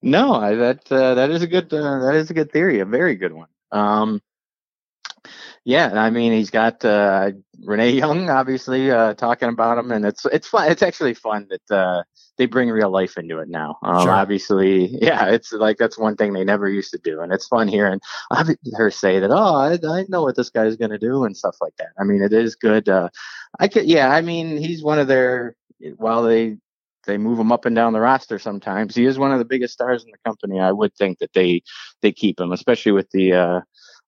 [0.01, 2.85] No, I, that uh, that is a good uh, that is a good theory, a
[2.85, 3.49] very good one.
[3.71, 4.21] Um,
[5.63, 7.31] yeah, I mean he's got uh,
[7.63, 10.71] Renee Young obviously uh, talking about him, and it's it's fun.
[10.71, 12.03] It's actually fun that uh,
[12.41, 13.77] they bring real life into it now.
[13.83, 14.11] Um, sure.
[14.11, 17.67] Obviously, yeah, it's like that's one thing they never used to do, and it's fun
[17.67, 17.99] hearing
[18.73, 19.29] her say that.
[19.29, 21.89] Oh, I, I know what this guy's going to do and stuff like that.
[21.99, 22.89] I mean, it is good.
[22.89, 23.09] Uh,
[23.59, 25.55] I could, yeah, I mean, he's one of their.
[25.97, 26.57] While they
[27.05, 28.95] they move him up and down the roster sometimes.
[28.95, 30.59] He is one of the biggest stars in the company.
[30.59, 31.61] I would think that they
[32.01, 33.61] they keep him, especially with the uh,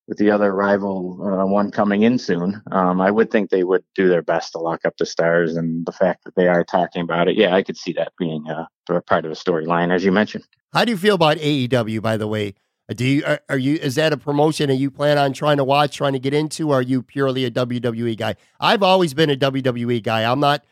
[0.07, 2.61] with the other rival uh, one coming in soon.
[2.71, 5.85] Um, I would think they would do their best to lock up the stars, and
[5.85, 8.65] the fact that they are talking about it, yeah, I could see that being uh,
[9.07, 10.45] part of a storyline, as you mentioned.
[10.73, 12.01] How do you feel about AEW?
[12.01, 12.55] By the way,
[12.89, 15.63] do you are, are, you is that a promotion that you plan on trying to
[15.63, 16.71] watch, trying to get into?
[16.71, 18.35] Are you purely a WWE guy?
[18.59, 20.29] I've always been a WWE guy.
[20.29, 20.65] I'm not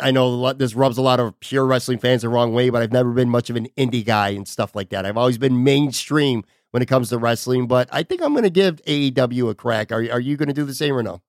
[0.00, 2.92] I know this rubs a lot of pure wrestling fans the wrong way, but I've
[2.92, 5.04] never been much of an indie guy and stuff like that.
[5.04, 8.50] I've always been mainstream when it comes to wrestling, but I think I'm going to
[8.50, 9.92] give AEW a crack.
[9.92, 11.22] Are, are you going to do the same or no?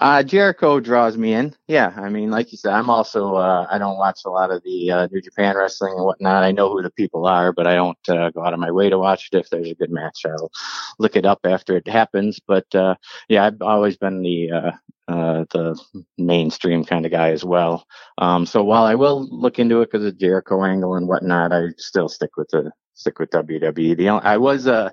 [0.00, 1.54] Uh, Jericho draws me in.
[1.68, 4.62] Yeah, I mean, like you said, I'm also uh, I don't watch a lot of
[4.62, 6.42] the uh, New Japan wrestling and whatnot.
[6.42, 8.88] I know who the people are, but I don't uh, go out of my way
[8.88, 9.36] to watch it.
[9.36, 10.50] If there's a good match, I'll
[10.98, 12.40] look it up after it happens.
[12.40, 12.94] But uh,
[13.28, 14.70] yeah, I've always been the uh,
[15.06, 15.78] uh, the
[16.16, 17.84] mainstream kind of guy as well.
[18.16, 21.68] Um, so while I will look into it because of Jericho angle and whatnot, I
[21.76, 23.96] still stick with the stick with WWE.
[23.96, 24.92] The only, I was a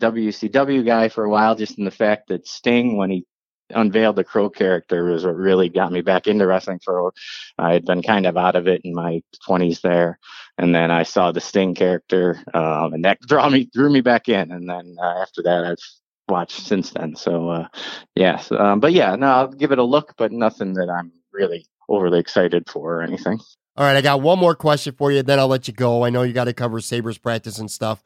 [0.00, 3.26] WCW guy for a while, just in the fact that Sting, when he
[3.70, 7.12] unveiled the Crow character was what really got me back into wrestling for
[7.58, 10.18] I had been kind of out of it in my 20s there
[10.58, 14.28] and then I saw the Sting character um, and that drew me drew me back
[14.28, 15.76] in and then uh, after that I've
[16.28, 17.16] watched since then.
[17.16, 17.68] So uh,
[18.14, 21.66] yeah um, but yeah no I'll give it a look but nothing that I'm really
[21.88, 23.40] overly excited for or anything
[23.76, 26.10] all right I got one more question for you then I'll let you go I
[26.10, 28.02] know you got to cover Sabres practice and stuff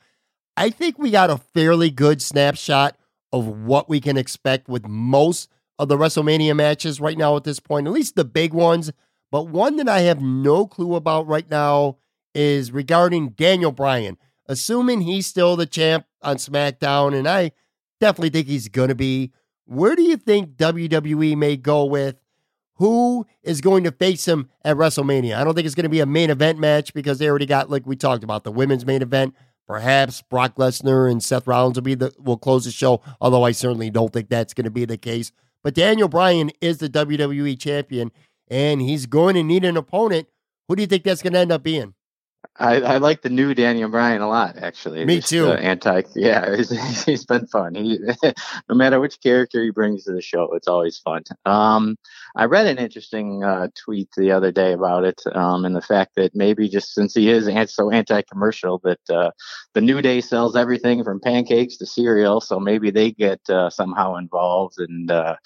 [0.56, 2.96] I think we got a fairly good snapshot
[3.32, 7.60] of what we can expect with most of the WrestleMania matches right now at this
[7.60, 8.90] point, at least the big ones.
[9.30, 11.98] But one that I have no clue about right now
[12.34, 14.16] is regarding Daniel Bryan.
[14.46, 17.50] Assuming he's still the champ on SmackDown, and I
[18.00, 19.32] definitely think he's going to be,
[19.64, 22.16] where do you think WWE may go with
[22.76, 25.36] who is going to face him at WrestleMania?
[25.36, 27.70] I don't think it's going to be a main event match because they already got,
[27.70, 29.34] like we talked about, the women's main event.
[29.66, 33.50] Perhaps Brock Lesnar and Seth Rollins will be the will close the show, although I
[33.50, 35.32] certainly don't think that's going to be the case.
[35.64, 38.12] But Daniel Bryan is the WWE champion,
[38.48, 40.28] and he's going to need an opponent.
[40.68, 41.94] Who do you think that's going to end up being?
[42.58, 45.04] I, I, like the new Daniel Bryan a lot, actually.
[45.04, 45.48] Me Just, too.
[45.48, 47.74] Uh, anti, yeah, he's, he's been fun.
[47.74, 47.98] He,
[48.68, 51.22] no matter which character he brings to the show, it's always fun.
[51.44, 51.96] Um,
[52.34, 56.14] I read an interesting uh, tweet the other day about it, um, and the fact
[56.16, 59.30] that maybe just since he is so anti-commercial, that uh,
[59.74, 64.16] the New Day sells everything from pancakes to cereal, so maybe they get uh, somehow
[64.16, 65.36] involved and uh,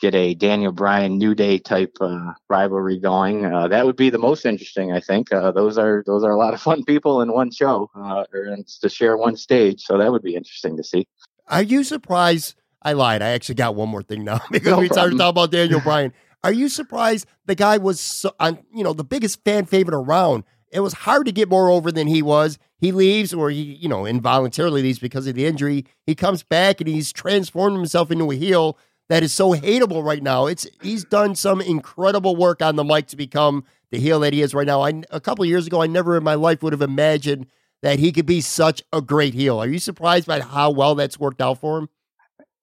[0.00, 3.44] get a Daniel Bryan New Day type uh, rivalry going.
[3.44, 5.32] Uh, that would be the most interesting, I think.
[5.32, 8.56] Uh, those are those are a lot of fun people in one show, uh, or
[8.80, 9.82] to share one stage.
[9.82, 11.06] So that would be interesting to see.
[11.48, 12.54] Are you surprised?
[12.82, 13.22] I lied.
[13.22, 16.12] I actually got one more thing now because no we started talking about Daniel Bryan.
[16.44, 20.44] Are you surprised the guy was so, on, you know the biggest fan favorite around?
[20.70, 22.58] It was hard to get more over than he was.
[22.78, 25.86] He leaves, or he, you know, involuntarily leaves because of the injury.
[26.04, 28.76] He comes back and he's transformed himself into a heel
[29.08, 30.46] that is so hateable right now.
[30.46, 34.42] It's he's done some incredible work on the mic to become the heel that he
[34.42, 34.82] is right now.
[34.82, 37.46] I a couple years ago, I never in my life would have imagined
[37.82, 39.58] that he could be such a great heel.
[39.60, 41.88] Are you surprised by how well that's worked out for him?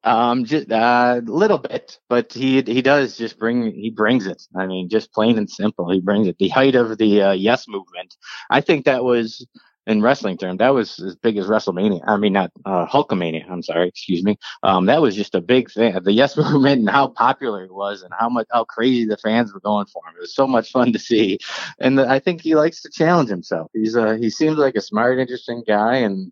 [0.05, 4.43] Um, just a uh, little bit, but he he does just bring he brings it.
[4.53, 6.37] I mean, just plain and simple, he brings it.
[6.39, 8.17] The height of the uh, yes movement,
[8.49, 9.47] I think that was
[9.85, 12.01] in wrestling terms, that was as big as WrestleMania.
[12.07, 13.49] I mean, not uh, Hulkamania.
[13.49, 14.37] I'm sorry, excuse me.
[14.63, 15.97] Um, that was just a big thing.
[16.03, 19.53] The Yes Movement and how popular it was, and how much how crazy the fans
[19.53, 20.15] were going for him.
[20.17, 21.39] It was so much fun to see,
[21.79, 23.71] and the, I think he likes to challenge himself.
[23.73, 26.31] He's uh, he seems like a smart, interesting guy, and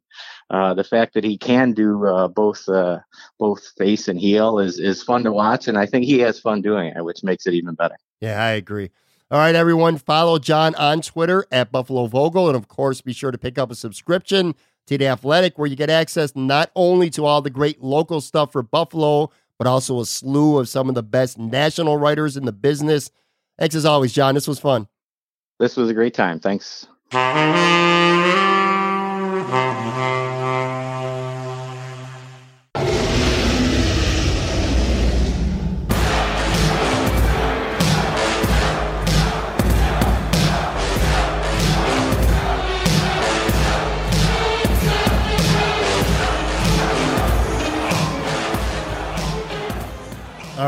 [0.49, 2.99] uh, the fact that he can do uh, both uh,
[3.39, 6.61] both face and heel is is fun to watch, and I think he has fun
[6.61, 7.97] doing it, which makes it even better.
[8.21, 8.91] Yeah, I agree.
[9.31, 12.47] All right, everyone, follow John on Twitter at Buffalo Vogl.
[12.47, 14.55] And of course, be sure to pick up a subscription
[14.87, 18.51] to The Athletic, where you get access not only to all the great local stuff
[18.51, 22.51] for Buffalo, but also a slew of some of the best national writers in the
[22.51, 23.09] business.
[23.57, 24.35] Thanks as always, John.
[24.35, 24.89] This was fun.
[25.59, 26.37] This was a great time.
[26.37, 26.87] Thanks.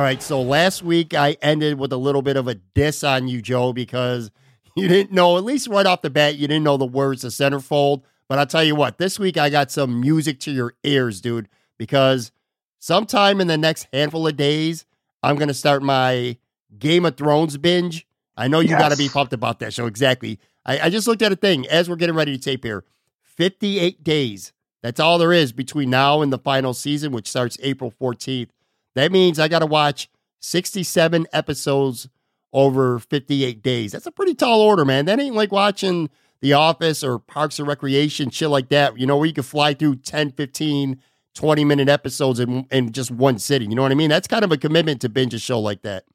[0.04, 0.22] Right.
[0.22, 3.74] So last week I ended with a little bit of a diss on you, Joe,
[3.74, 4.32] because
[4.76, 7.28] you didn't know, at least right off the bat, you didn't know the words to
[7.28, 8.04] centerfold.
[8.28, 11.50] But I'll tell you what, this week I got some music to your ears, dude,
[11.78, 12.32] because
[12.80, 14.86] sometime in the next handful of days,
[15.22, 16.38] I'm going to start my
[16.78, 18.08] Game of Thrones binge.
[18.36, 18.80] I know you yes.
[18.80, 19.86] got to be pumped about that show.
[19.86, 20.40] Exactly.
[20.66, 22.84] I, I just looked at a thing as we're getting ready to tape here
[23.22, 24.54] 58 days.
[24.82, 28.50] That's all there is between now and the final season, which starts April 14th.
[28.96, 32.08] That means I got to watch 67 episodes
[32.52, 33.92] over 58 days.
[33.92, 35.06] That's a pretty tall order, man.
[35.06, 36.10] That ain't like watching
[36.42, 39.74] The Office or Parks and Recreation, shit like that, you know, where you can fly
[39.74, 41.02] through 10, 15,
[41.34, 43.72] 20 minute episodes in, in just one sitting.
[43.72, 44.10] You know what I mean?
[44.10, 46.06] That's kind of a commitment to binge a show like that.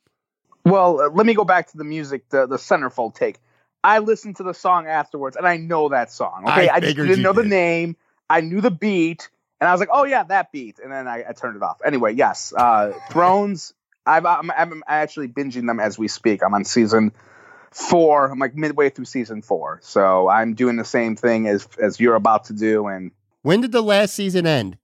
[0.65, 3.39] Well, uh, let me go back to the music, the, the centerfold take.
[3.83, 6.45] I listened to the song afterwards and I know that song.
[6.45, 6.69] Okay.
[6.69, 7.45] I, I just didn't know did.
[7.45, 7.97] the name.
[8.31, 9.29] I knew the beat
[9.61, 10.79] and I was like, oh yeah, that beat.
[10.79, 11.81] And then I, I turned it off.
[11.85, 12.53] Anyway, yes.
[12.57, 13.75] Uh, Thrones
[14.09, 16.43] I've, I'm, I'm actually binging them as we speak.
[16.43, 17.13] I'm on season
[17.71, 18.31] four.
[18.31, 22.15] I'm like midway through season four, so I'm doing the same thing as as you're
[22.15, 22.87] about to do.
[22.87, 24.79] And when did the last season end?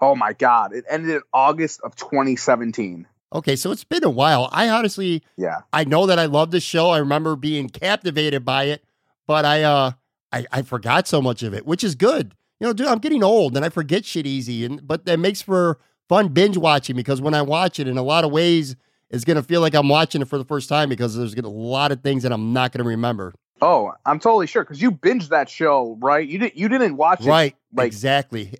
[0.00, 3.06] Oh my god, it ended in August of 2017.
[3.34, 4.48] Okay, so it's been a while.
[4.52, 6.90] I honestly, yeah, I know that I love the show.
[6.90, 8.82] I remember being captivated by it,
[9.26, 9.92] but I, uh,
[10.32, 12.34] I, I forgot so much of it, which is good.
[12.62, 15.42] You know, dude, I'm getting old and I forget shit easy, and but that makes
[15.42, 18.76] for fun binge watching because when I watch it, in a lot of ways,
[19.10, 21.40] it's going to feel like I'm watching it for the first time because there's a
[21.48, 23.34] lot of things that I'm not going to remember.
[23.60, 26.24] Oh, I'm totally sure because you binged that show, right?
[26.24, 26.56] You didn't.
[26.56, 27.56] You didn't watch it, right?
[27.74, 28.54] Like exactly,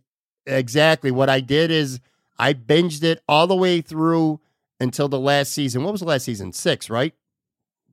[0.47, 1.13] exactly.
[1.13, 2.01] What I did is
[2.41, 4.41] I binged it all the way through
[4.81, 5.85] until the last season.
[5.85, 6.53] What was the last season?
[6.53, 7.15] Six, right?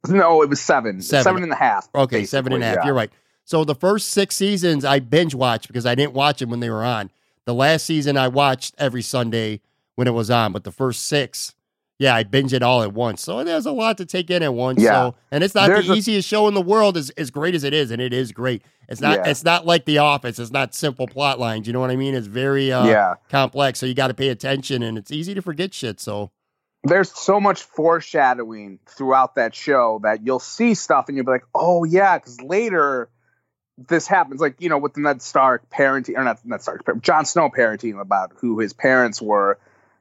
[0.07, 1.03] No, it was seven.
[1.03, 1.87] Seven, seven and a half.
[1.93, 2.77] Okay, seven and a half.
[2.77, 2.85] Yeah.
[2.85, 3.11] You're right.
[3.49, 6.69] So the first six seasons I binge watched because I didn't watch them when they
[6.69, 7.09] were on.
[7.45, 9.61] The last season I watched every Sunday
[9.95, 11.55] when it was on, but the first six,
[11.97, 13.23] yeah, I binge it all at once.
[13.23, 14.83] So there's a lot to take in at once.
[14.83, 14.91] Yeah.
[14.91, 17.63] So, and it's not there's the easiest show in the world, as, as great as
[17.63, 18.61] it is, and it is great.
[18.87, 19.17] It's not.
[19.17, 19.31] Yeah.
[19.31, 20.37] It's not like The Office.
[20.37, 21.65] It's not simple plot lines.
[21.65, 22.13] You know what I mean?
[22.13, 23.15] It's very uh, yeah.
[23.29, 23.79] complex.
[23.79, 25.99] So you got to pay attention, and it's easy to forget shit.
[25.99, 26.29] So
[26.83, 31.47] there's so much foreshadowing throughout that show that you'll see stuff, and you'll be like,
[31.55, 33.09] "Oh yeah," because later
[33.87, 37.25] this happens, like you know, with the Ned Stark parenting, or not Ned Stark, Jon
[37.25, 39.57] Snow parenting about who his parents were.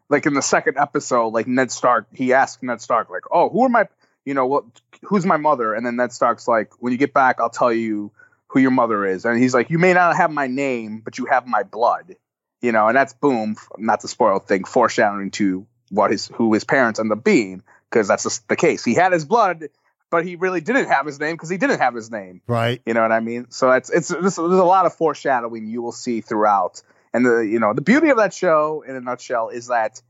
[0.09, 3.64] Like in the second episode, like Ned Stark, he asked Ned Stark, like, "Oh, who
[3.64, 3.88] are my,
[4.25, 4.64] you know, what,
[5.03, 8.11] who's my mother?" And then Ned Stark's like, "When you get back, I'll tell you
[8.49, 11.27] who your mother is." And he's like, "You may not have my name, but you
[11.27, 12.17] have my blood."
[12.62, 16.64] You know, and that's boom, not to spoil thing, foreshadowing to what his who his
[16.64, 18.85] parents end up being, because that's the case.
[18.85, 19.69] He had his blood
[20.11, 22.40] but he really didn't have his name because he didn't have his name.
[22.47, 22.81] Right.
[22.87, 23.51] You know what I mean?
[23.51, 26.83] So it's it's there's a lot of foreshadowing you will see throughout.
[27.12, 30.01] And the you know the beauty of that show in a nutshell is that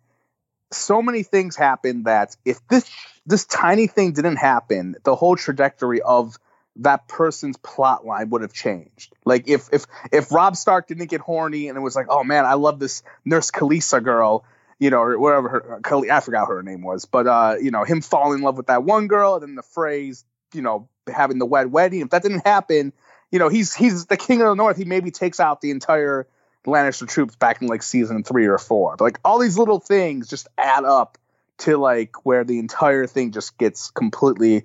[0.71, 2.89] so many things happen that if this
[3.27, 6.37] this tiny thing didn't happen, the whole trajectory of
[6.77, 9.13] that person's plot line would have changed.
[9.25, 12.45] Like if if if Robb Stark didn't get horny and it was like, oh man,
[12.45, 14.45] I love this Nurse Khaleesi girl,
[14.79, 18.01] you know, or whatever her, I forgot her name was, but uh, you know, him
[18.01, 21.47] falling in love with that one girl, and then the Freys, you know, having the
[21.47, 22.01] wed wedding.
[22.01, 22.93] If that didn't happen,
[23.31, 24.77] you know, he's he's the king of the north.
[24.77, 26.27] He maybe takes out the entire
[26.67, 28.97] Lannister troops back in like season three or four.
[28.97, 31.19] But, like all these little things just add up
[31.59, 34.65] to like where the entire thing just gets completely,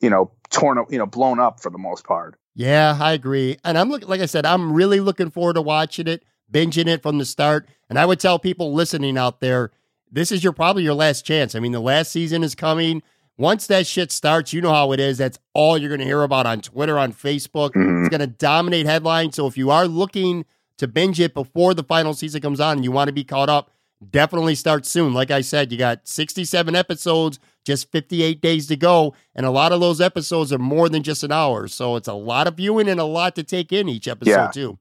[0.00, 2.38] you know, torn up, you know, blown up for the most part.
[2.54, 3.56] Yeah, I agree.
[3.64, 7.02] And I'm looking, like I said, I'm really looking forward to watching it binging it
[7.02, 7.68] from the start.
[7.88, 9.70] And I would tell people listening out there,
[10.10, 11.54] this is your probably your last chance.
[11.54, 13.02] I mean, the last season is coming.
[13.36, 15.18] Once that shit starts, you know how it is.
[15.18, 17.70] That's all you're going to hear about on Twitter, on Facebook.
[17.70, 18.00] Mm-hmm.
[18.00, 19.36] It's going to dominate headlines.
[19.36, 20.44] So if you are looking
[20.78, 23.48] to binge it before the final season comes on and you want to be caught
[23.48, 23.70] up,
[24.10, 25.12] definitely start soon.
[25.12, 29.14] Like I said, you got 67 episodes, just 58 days to go.
[29.34, 31.68] And a lot of those episodes are more than just an hour.
[31.68, 34.50] So it's a lot of viewing and a lot to take in each episode, yeah.
[34.50, 34.78] too.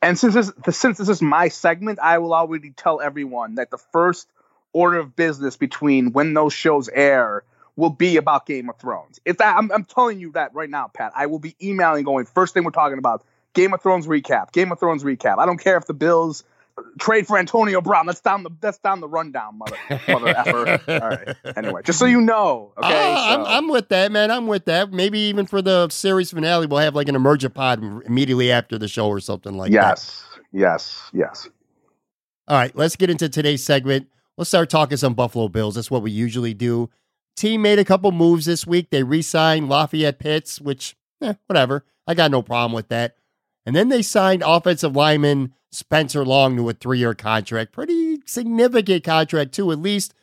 [0.00, 3.78] And since this since this is my segment, I will already tell everyone that the
[3.78, 4.28] first
[4.72, 7.42] order of business between when those shows air
[7.76, 9.20] will be about Game of Thrones.
[9.24, 11.12] If I'm, I'm telling you that right now, Pat.
[11.14, 12.26] I will be emailing going.
[12.26, 13.24] First thing we're talking about
[13.54, 14.52] Game of Thrones recap.
[14.52, 15.38] Game of Thrones recap.
[15.38, 16.44] I don't care if the Bills
[16.98, 18.06] trade for Antonio Brown.
[18.06, 19.76] That's down the that's down the rundown, mother
[20.08, 20.80] mother effer.
[21.02, 21.56] All right.
[21.56, 22.72] Anyway, just so you know.
[22.78, 22.88] Okay.
[22.88, 23.20] Uh, so.
[23.22, 24.30] I'm, I'm with that, man.
[24.30, 24.92] I'm with that.
[24.92, 28.88] Maybe even for the series finale, we'll have like an emergent pod immediately after the
[28.88, 30.24] show or something like yes.
[30.34, 30.40] that.
[30.52, 31.10] Yes.
[31.12, 31.44] Yes.
[31.44, 31.48] Yes.
[32.48, 32.74] All right.
[32.74, 34.08] Let's get into today's segment.
[34.36, 35.74] Let's start talking some Buffalo Bills.
[35.74, 36.90] That's what we usually do.
[37.36, 38.90] Team made a couple moves this week.
[38.90, 41.84] They re-signed Lafayette Pitts, which, eh, whatever.
[42.06, 43.16] I got no problem with that.
[43.68, 47.70] And then they signed offensive lineman Spencer Long to a three year contract.
[47.70, 49.70] Pretty significant contract, too.
[49.70, 50.14] At least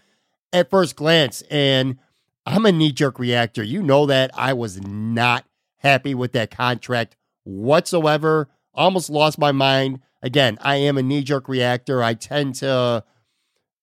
[0.51, 1.43] at first glance.
[1.51, 1.99] And
[2.47, 3.61] I'm a knee jerk reactor.
[3.61, 5.45] You know that I was not
[5.77, 8.49] happy with that contract whatsoever.
[8.73, 9.99] Almost lost my mind.
[10.23, 12.01] Again, I am a knee jerk reactor.
[12.01, 13.03] I tend to,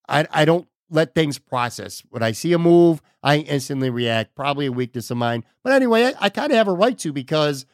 [0.08, 2.02] I, I don't let things process.
[2.10, 4.34] When I see a move, I instantly react.
[4.34, 5.44] Probably a weakness of mine.
[5.62, 7.64] But anyway, I, I kind of have a right to because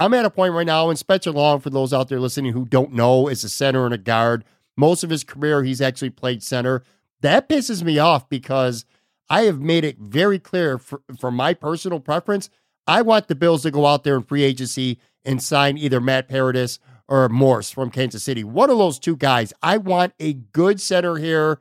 [0.00, 2.64] I'm at a point right now, and Spencer Long, for those out there listening who
[2.64, 4.44] don't know, is a center and a guard.
[4.76, 6.82] Most of his career, he's actually played center.
[7.20, 8.86] That pisses me off because
[9.28, 12.48] I have made it very clear for, for my personal preference.
[12.86, 16.28] I want the Bills to go out there in free agency and sign either Matt
[16.28, 18.42] Paradis or Morse from Kansas City.
[18.42, 19.52] One of those two guys.
[19.62, 21.60] I want a good center here.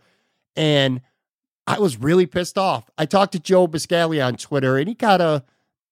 [0.55, 1.01] And
[1.67, 2.89] I was really pissed off.
[2.97, 5.43] I talked to Joe Buscaglia on Twitter, and he kind of,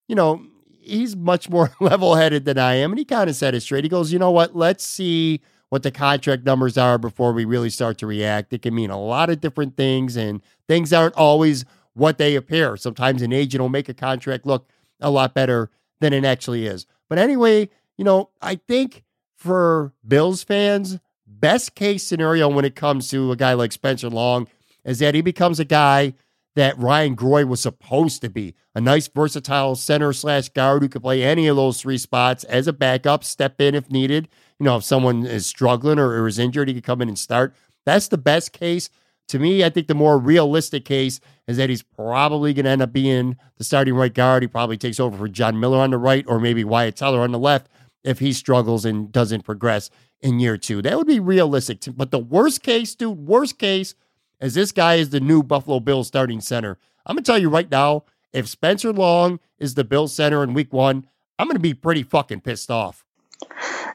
[0.08, 0.44] you know,
[0.88, 2.92] he's much more level headed than I am.
[2.92, 3.84] And he kind of said it straight.
[3.84, 4.56] He goes, you know what?
[4.56, 8.52] Let's see what the contract numbers are before we really start to react.
[8.52, 12.76] It can mean a lot of different things, and things aren't always what they appear.
[12.76, 14.68] Sometimes an agent will make a contract look
[15.00, 15.70] a lot better
[16.00, 16.86] than it actually is.
[17.08, 19.04] But anyway, you know, I think
[19.36, 24.48] for Bills fans, best case scenario when it comes to a guy like Spencer Long
[24.84, 26.14] is that he becomes a guy
[26.58, 31.02] that Ryan Groy was supposed to be a nice, versatile center slash guard who could
[31.02, 34.28] play any of those three spots as a backup, step in if needed.
[34.58, 37.18] You know, if someone is struggling or, or is injured, he could come in and
[37.18, 37.54] start.
[37.86, 38.90] That's the best case.
[39.28, 42.82] To me, I think the more realistic case is that he's probably going to end
[42.82, 44.42] up being the starting right guard.
[44.42, 47.32] He probably takes over for John Miller on the right or maybe Wyatt Teller on
[47.32, 47.68] the left
[48.04, 49.90] if he struggles and doesn't progress
[50.20, 50.82] in year two.
[50.82, 51.84] That would be realistic.
[51.94, 53.94] But the worst case, dude, worst case
[54.40, 56.78] is this guy is the new Buffalo Bills starting center.
[57.06, 60.54] I'm going to tell you right now, if Spencer Long is the Bills center in
[60.54, 61.06] week one,
[61.38, 63.04] I'm going to be pretty fucking pissed off.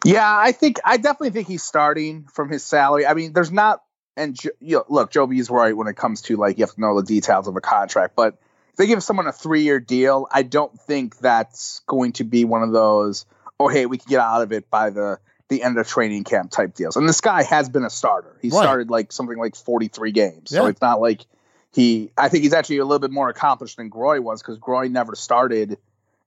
[0.05, 3.05] Yeah, I think I definitely think he's starting from his salary.
[3.05, 3.83] I mean, there's not,
[4.17, 6.81] and you know, look, Joe is right when it comes to like you have to
[6.81, 8.37] know the details of a contract, but
[8.71, 12.43] if they give someone a three year deal, I don't think that's going to be
[12.43, 13.25] one of those
[13.59, 15.19] oh hey, we can get out of it by the
[15.53, 16.95] the end of training camp type deals.
[16.95, 18.37] And this guy has been a starter.
[18.41, 18.61] He right.
[18.61, 20.51] started like something like 43 games.
[20.51, 20.61] Yeah.
[20.61, 21.25] So it's not like
[21.71, 24.89] he I think he's actually a little bit more accomplished than Groy was because Groy
[24.89, 25.77] never started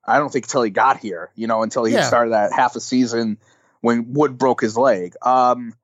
[0.05, 2.05] I don't think until he got here, you know, until he yeah.
[2.05, 3.39] started that half a season
[3.81, 5.15] when Wood broke his leg.
[5.23, 5.75] Um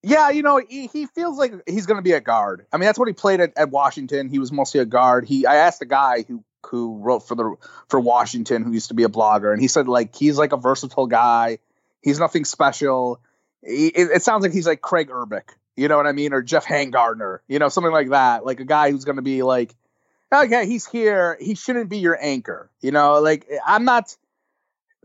[0.00, 2.66] yeah, you know, he, he feels like he's going to be a guard.
[2.72, 4.28] I mean, that's what he played at, at Washington.
[4.28, 5.26] He was mostly a guard.
[5.26, 7.56] He I asked a guy who who wrote for the
[7.88, 10.56] for Washington, who used to be a blogger, and he said like he's like a
[10.56, 11.58] versatile guy.
[12.02, 13.20] He's nothing special.
[13.64, 16.64] He, it, sounds like he's like Craig Urbik, you know what I mean, or Geoff
[16.64, 18.44] Hangartner, you know, something like that.
[18.44, 19.74] Like a guy who's going to be like,
[20.32, 21.36] okay, he's here.
[21.40, 23.20] He shouldn't be your anchor, you know.
[23.20, 24.16] Like I'm not.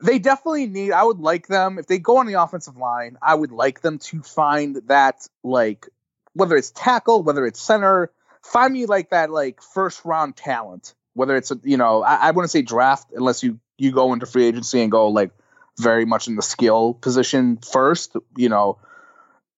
[0.02, 0.91] They definitely need.
[0.91, 3.18] I would like them if they go on the offensive line.
[3.22, 5.88] I would like them to find that like
[6.34, 11.36] whether it's tackle, whether it's center, find me like that like first round talent whether
[11.36, 14.46] it's a, you know I, I wouldn't say draft unless you you go into free
[14.46, 15.32] agency and go like
[15.80, 18.78] very much in the skill position first, you know,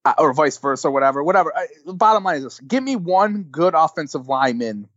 [0.05, 1.51] uh, or vice versa, whatever, whatever.
[1.55, 4.87] I, bottom line is this: give me one good offensive lineman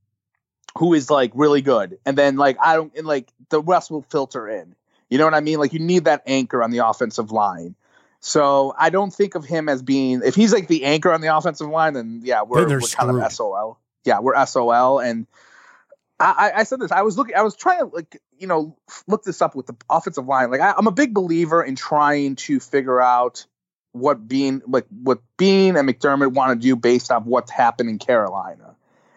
[0.76, 4.02] who is like really good, and then like I don't, and like the rest will
[4.02, 4.74] filter in.
[5.08, 5.58] You know what I mean?
[5.58, 7.74] Like you need that anchor on the offensive line.
[8.20, 11.34] So I don't think of him as being if he's like the anchor on the
[11.36, 13.78] offensive line, then yeah, we're, we're kind of SOL.
[14.04, 15.26] Yeah, we're SOL, and
[16.20, 16.90] I, I, said this.
[16.90, 17.36] I was looking.
[17.36, 18.76] I was trying to like you know
[19.06, 20.50] look this up with the offensive line.
[20.50, 23.46] Like I, am a big believer in trying to figure out
[23.92, 27.98] what Beane, like what Beane and McDermott want to do based off what's happened in
[27.98, 28.76] Carolina.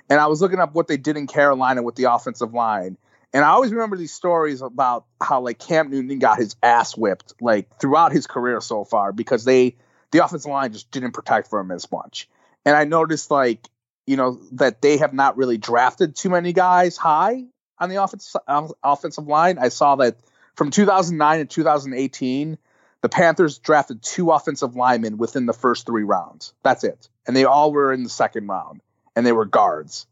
[0.09, 2.97] And I was looking up what they did in Carolina with the offensive line.
[3.33, 7.33] And I always remember these stories about how like Cam Newton got his ass whipped
[7.39, 9.77] like throughout his career so far because they
[10.11, 12.27] the offensive line just didn't protect for him as much.
[12.65, 13.65] And I noticed like
[14.05, 17.45] you know that they have not really drafted too many guys high
[17.81, 18.41] on the offensive
[18.83, 19.57] offensive line.
[19.57, 20.15] I saw that
[20.55, 22.57] from 2009 to 2018,
[23.01, 26.53] the Panthers drafted two offensive linemen within the first three rounds.
[26.63, 28.81] That's it, and they all were in the second round,
[29.15, 30.05] and they were guards.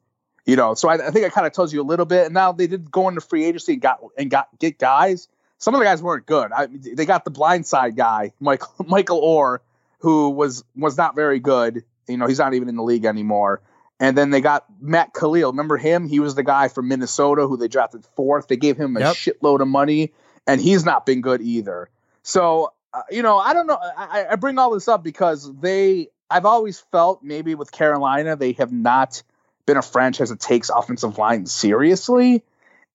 [0.45, 2.25] You know, so I, I think I kind of tells you a little bit.
[2.25, 5.27] And now they did go into free agency and got and got get guys.
[5.59, 6.51] Some of the guys weren't good.
[6.51, 9.59] I, they got the blindside guy, Michael Michael Oher,
[9.99, 11.83] who was was not very good.
[12.07, 13.61] You know, he's not even in the league anymore.
[13.99, 15.51] And then they got Matt Kalil.
[15.51, 16.07] Remember him?
[16.07, 18.47] He was the guy from Minnesota who they drafted fourth.
[18.47, 19.15] They gave him a yep.
[19.15, 20.13] shitload of money,
[20.47, 21.89] and he's not been good either.
[22.23, 23.77] So, uh, you know, I don't know.
[23.77, 28.53] I, I bring all this up because they, I've always felt maybe with Carolina, they
[28.53, 29.21] have not
[29.65, 32.43] been a franchise that takes offensive line seriously.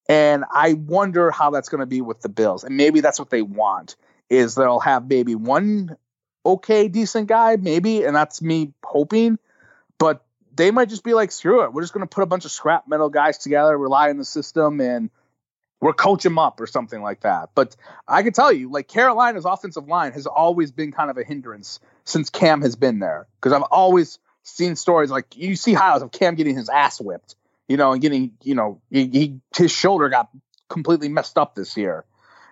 [0.09, 2.65] And I wonder how that's going to be with the Bills.
[2.65, 3.97] And maybe that's what they want
[4.29, 5.97] is they'll have maybe one
[6.47, 9.39] okay, decent guy, maybe, and that's me hoping.
[10.57, 11.73] They might just be like, screw it.
[11.73, 14.25] We're just going to put a bunch of scrap metal guys together, rely on the
[14.25, 15.11] system, and
[15.81, 17.51] we're coach them up or something like that.
[17.55, 17.77] But
[18.07, 21.81] I can tell you, like Carolina's offensive line has always been kind of a hindrance
[22.05, 23.27] since Cam has been there.
[23.37, 27.35] Because I've always seen stories like you see highlights of Cam getting his ass whipped,
[27.69, 30.29] you know, and getting, you know, he, he his shoulder got
[30.69, 32.05] completely messed up this year,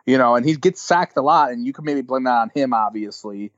[0.07, 2.51] you know, and he gets sacked a lot, and you can maybe blame that on
[2.55, 3.53] him, obviously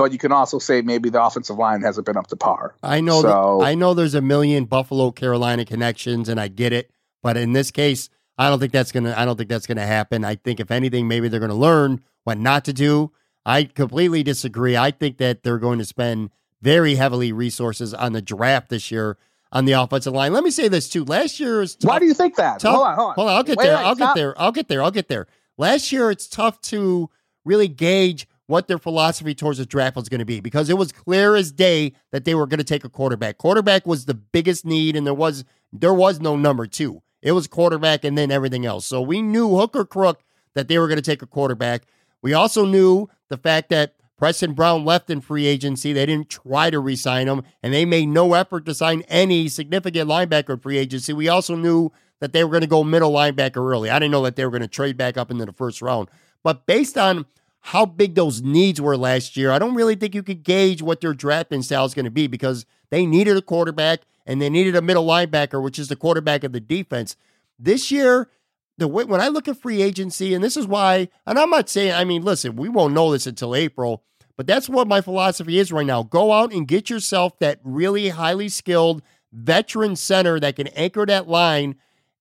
[0.00, 2.74] but you can also say maybe the offensive line hasn't been up to par.
[2.82, 3.20] I know.
[3.20, 6.90] So, that, I know there's a million Buffalo Carolina connections, and I get it.
[7.22, 9.12] But in this case, I don't think that's gonna.
[9.14, 10.24] I don't think that's gonna happen.
[10.24, 13.12] I think if anything, maybe they're gonna learn what not to do.
[13.44, 14.74] I completely disagree.
[14.74, 16.30] I think that they're going to spend
[16.62, 19.18] very heavily resources on the draft this year
[19.52, 20.32] on the offensive line.
[20.32, 21.04] Let me say this too.
[21.04, 22.60] Last year is tough, why do you think that?
[22.60, 23.14] Tough, hold on, hold on.
[23.16, 23.36] Hold on.
[23.36, 23.76] I'll get wait, there.
[23.76, 24.14] I'll stop.
[24.14, 24.40] get there.
[24.40, 24.82] I'll get there.
[24.82, 25.26] I'll get there.
[25.58, 27.10] Last year, it's tough to
[27.44, 30.90] really gauge what their philosophy towards the draft was going to be because it was
[30.90, 33.38] clear as day that they were going to take a quarterback.
[33.38, 37.00] Quarterback was the biggest need, and there was there was no number two.
[37.22, 38.86] It was quarterback and then everything else.
[38.86, 40.24] So we knew hook or crook
[40.54, 41.82] that they were going to take a quarterback.
[42.22, 45.92] We also knew the fact that Preston Brown left in free agency.
[45.92, 50.10] They didn't try to re-sign him, and they made no effort to sign any significant
[50.10, 51.12] linebacker in free agency.
[51.12, 53.90] We also knew that they were going to go middle linebacker early.
[53.90, 56.08] I didn't know that they were going to trade back up into the first round.
[56.42, 57.26] But based on
[57.60, 61.00] how big those needs were last year, I don't really think you could gauge what
[61.00, 64.76] their drafting style is going to be because they needed a quarterback and they needed
[64.76, 67.16] a middle linebacker, which is the quarterback of the defense.
[67.58, 68.30] This year,
[68.78, 71.68] the way, when I look at free agency, and this is why, and I'm not
[71.68, 74.04] saying, I mean, listen, we won't know this until April,
[74.36, 76.02] but that's what my philosophy is right now.
[76.02, 79.02] Go out and get yourself that really highly skilled
[79.32, 81.76] veteran center that can anchor that line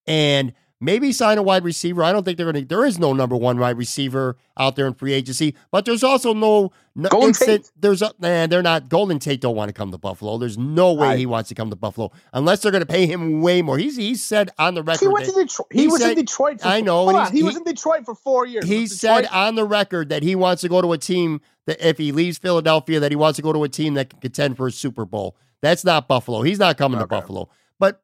[0.06, 2.04] and Maybe sign a wide receiver.
[2.04, 2.68] I don't think they're going to.
[2.68, 6.34] There is no number one wide receiver out there in free agency, but there's also
[6.34, 7.72] no, no Golden instant, Tate.
[7.78, 8.50] There's a man.
[8.50, 8.88] They're not.
[8.88, 10.38] Golden Tate don't want to come to Buffalo.
[10.38, 13.08] There's no way I, he wants to come to Buffalo unless they're going to pay
[13.08, 13.78] him way more.
[13.78, 15.02] He's he said on the record.
[15.02, 15.68] He went to Detroit.
[15.70, 16.62] He, he was said, in Detroit.
[16.62, 17.10] For, I know.
[17.10, 18.66] On, he, he, was in Detroit for four years.
[18.66, 21.98] He said on the record that he wants to go to a team that if
[21.98, 24.68] he leaves Philadelphia, that he wants to go to a team that can contend for
[24.68, 25.36] a Super Bowl.
[25.62, 26.42] That's not Buffalo.
[26.42, 27.04] He's not coming okay.
[27.04, 27.50] to Buffalo.
[27.80, 28.02] But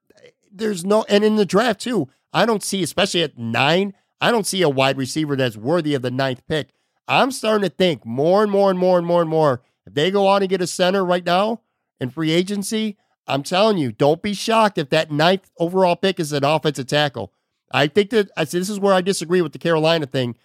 [0.51, 2.09] there's no, and in the draft too.
[2.36, 6.01] I don't see, especially at nine, I don't see a wide receiver that's worthy of
[6.01, 6.71] the ninth pick.
[7.07, 9.61] I'm starting to think more and more and more and more and more.
[9.88, 11.61] If they go on and get a center right now
[11.97, 16.33] in free agency, I'm telling you, don't be shocked if that ninth overall pick is
[16.33, 17.31] an offensive tackle.
[17.71, 20.36] I think that I this is where I disagree with the Carolina thing.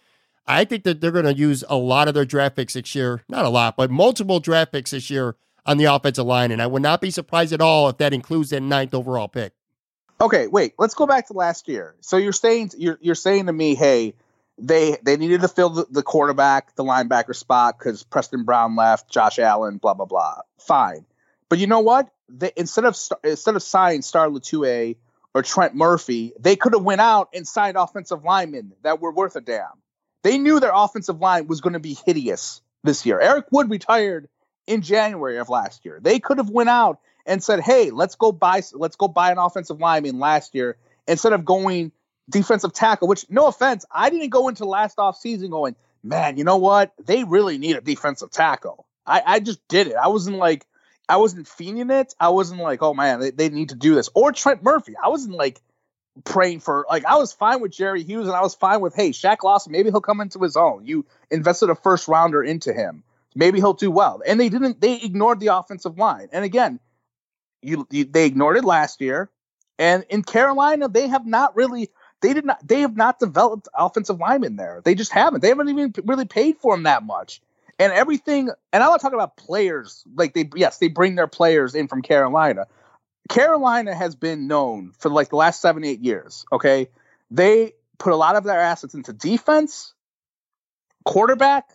[0.46, 3.24] I think that they're going to use a lot of their draft picks this year,
[3.28, 5.34] not a lot, but multiple draft picks this year
[5.66, 8.50] on the offensive line, and I would not be surprised at all if that includes
[8.50, 9.54] that ninth overall pick.
[10.20, 10.74] Okay, wait.
[10.78, 11.94] Let's go back to last year.
[12.00, 14.14] So you're saying you're you're saying to me, hey,
[14.58, 19.10] they they needed to fill the, the quarterback, the linebacker spot because Preston Brown left,
[19.10, 20.40] Josh Allen, blah blah blah.
[20.58, 21.06] Fine,
[21.48, 22.10] but you know what?
[22.28, 24.96] They instead of instead of signing Star Lotulelei
[25.34, 29.36] or Trent Murphy, they could have went out and signed offensive linemen that were worth
[29.36, 29.68] a damn.
[30.22, 33.18] They knew their offensive line was going to be hideous this year.
[33.18, 34.28] Eric Wood retired
[34.66, 35.98] in January of last year.
[36.02, 39.38] They could have went out and said, "Hey, let's go buy let's go buy an
[39.38, 41.92] offensive lineman last year instead of going
[42.28, 46.44] defensive tackle." Which, no offense, I didn't go into last off season going, "Man, you
[46.44, 46.92] know what?
[47.04, 49.96] They really need a defensive tackle." I, I just did it.
[49.96, 50.66] I wasn't like
[51.08, 52.14] I wasn't feeling it.
[52.20, 54.94] I wasn't like, "Oh man, they, they need to do this." Or Trent Murphy.
[55.02, 55.60] I wasn't like
[56.24, 59.10] praying for like I was fine with Jerry Hughes and I was fine with hey
[59.10, 60.86] Shaq Lawson maybe he'll come into his own.
[60.86, 63.02] You invested a first rounder into him.
[63.34, 64.22] Maybe he'll do well.
[64.26, 66.28] And they didn't they ignored the offensive line.
[66.32, 66.80] And again,
[67.62, 69.30] you, you, they ignored it last year,
[69.78, 71.90] and in Carolina they have not really
[72.20, 74.82] they did not they have not developed offensive linemen there.
[74.84, 75.40] They just haven't.
[75.40, 77.40] They haven't even really paid for them that much.
[77.78, 80.04] And everything, and I'm not talking about players.
[80.14, 82.66] Like they, yes, they bring their players in from Carolina.
[83.30, 86.44] Carolina has been known for like the last seven, eight years.
[86.52, 86.88] Okay,
[87.30, 89.94] they put a lot of their assets into defense,
[91.04, 91.70] quarterback,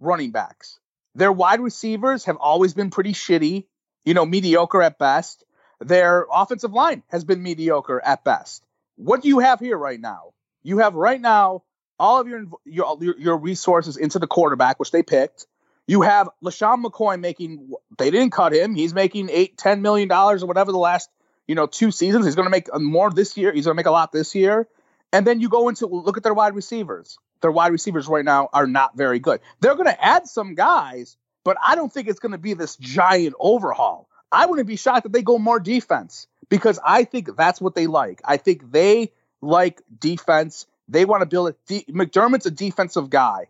[0.00, 0.80] running backs.
[1.14, 3.66] Their wide receivers have always been pretty shitty
[4.06, 5.44] you know, mediocre at best.
[5.80, 8.64] Their offensive line has been mediocre at best.
[8.94, 10.32] What do you have here right now?
[10.62, 11.64] You have right now
[11.98, 15.46] all of your your your resources into the quarterback, which they picked.
[15.86, 18.74] You have LeSean McCoy making they didn't cut him.
[18.74, 21.10] He's making eight, ten million dollars or whatever the last,
[21.46, 22.24] you know, two seasons.
[22.24, 23.52] He's gonna make more this year.
[23.52, 24.66] He's gonna make a lot this year.
[25.12, 27.18] And then you go into look at their wide receivers.
[27.42, 29.40] Their wide receivers right now are not very good.
[29.60, 31.16] They're gonna add some guys,
[31.46, 34.08] but I don't think it's going to be this giant overhaul.
[34.32, 37.86] I wouldn't be shocked if they go more defense because I think that's what they
[37.86, 38.20] like.
[38.24, 40.66] I think they like defense.
[40.88, 41.86] They want to build it.
[41.86, 43.46] McDermott's a defensive guy,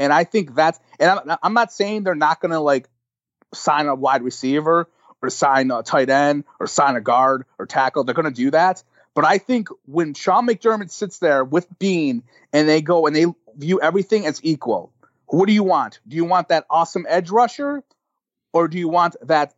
[0.00, 0.80] and I think that's.
[0.98, 2.88] And I'm, I'm not saying they're not going to like
[3.54, 4.88] sign a wide receiver
[5.22, 8.02] or sign a tight end or sign a guard or tackle.
[8.02, 8.82] They're going to do that.
[9.14, 13.26] But I think when Sean McDermott sits there with Beane and they go and they
[13.56, 14.92] view everything as equal,
[15.26, 16.00] what do you want?
[16.06, 17.82] Do you want that awesome edge rusher,
[18.52, 19.54] or do you want that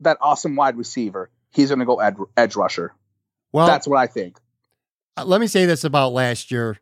[0.00, 1.30] that awesome wide receiver?
[1.50, 2.94] He's going to go ed, edge rusher.
[3.52, 4.38] Well, that's what I think.
[5.16, 6.78] Uh, let me say this about last year.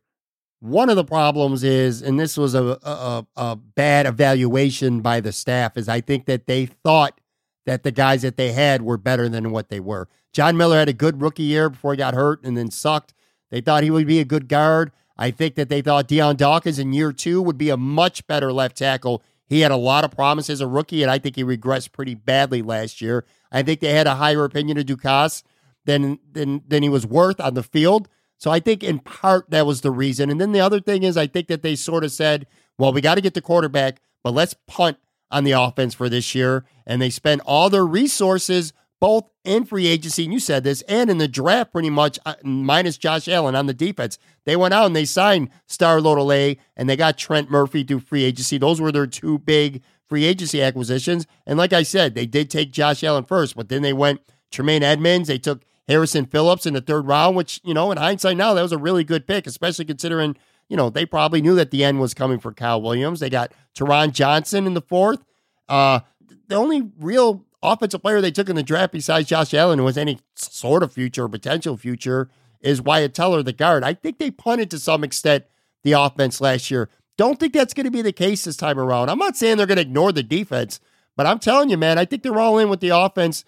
[0.61, 5.33] One of the problems is, and this was a, a, a bad evaluation by the
[5.33, 7.19] staff, is I think that they thought
[7.65, 10.09] that the guys that they had were better than what they were.
[10.33, 13.15] John Miller had a good rookie year before he got hurt and then sucked.
[13.51, 14.93] They thought he would be a good guard.
[15.21, 18.55] I think that they thought Dion Dawkins in year two would be a much better
[18.55, 19.23] left tackle.
[19.47, 22.15] He had a lot of promise as a rookie, and I think he regressed pretty
[22.15, 23.27] badly last year.
[23.53, 25.43] I think they had a higher opinion of Ducasse
[25.85, 28.09] than than than he was worth on the field.
[28.39, 30.31] So I think in part that was the reason.
[30.31, 32.47] And then the other thing is I think that they sort of said,
[32.79, 34.97] well, we got to get the quarterback, but let's punt
[35.31, 36.65] on the offense for this year.
[36.87, 41.11] And they spent all their resources both in free agency, and you said this, and
[41.11, 44.19] in the draft, pretty much uh, minus Josh Allen on the defense.
[44.45, 48.25] They went out and they signed Star Lotulelei and they got Trent Murphy through free
[48.25, 48.59] agency.
[48.59, 51.27] Those were their two big free agency acquisitions.
[51.47, 54.21] And like I said, they did take Josh Allen first, but then they went
[54.51, 55.29] Tremaine Edmunds.
[55.29, 58.63] They took Harrison Phillips in the third round, which, you know, in hindsight now, that
[58.63, 60.37] was a really good pick, especially considering,
[60.69, 63.21] you know, they probably knew that the end was coming for Kyle Williams.
[63.21, 65.25] They got Taron Johnson in the fourth.
[65.69, 66.01] Uh,
[66.49, 69.99] the only real offensive player they took in the draft besides Josh Allen who was
[69.99, 72.31] any sort of future or potential future
[72.61, 73.85] is Wyatt Teller, the guard.
[73.85, 75.45] I think they punted to some extent
[75.83, 76.89] the offense last year.
[77.17, 79.11] Don't think that's going to be the case this time around.
[79.11, 80.81] I'm not saying they're going to ignore the defense,
[81.17, 83.45] but I'm telling you, man, I think they're all in with the offense.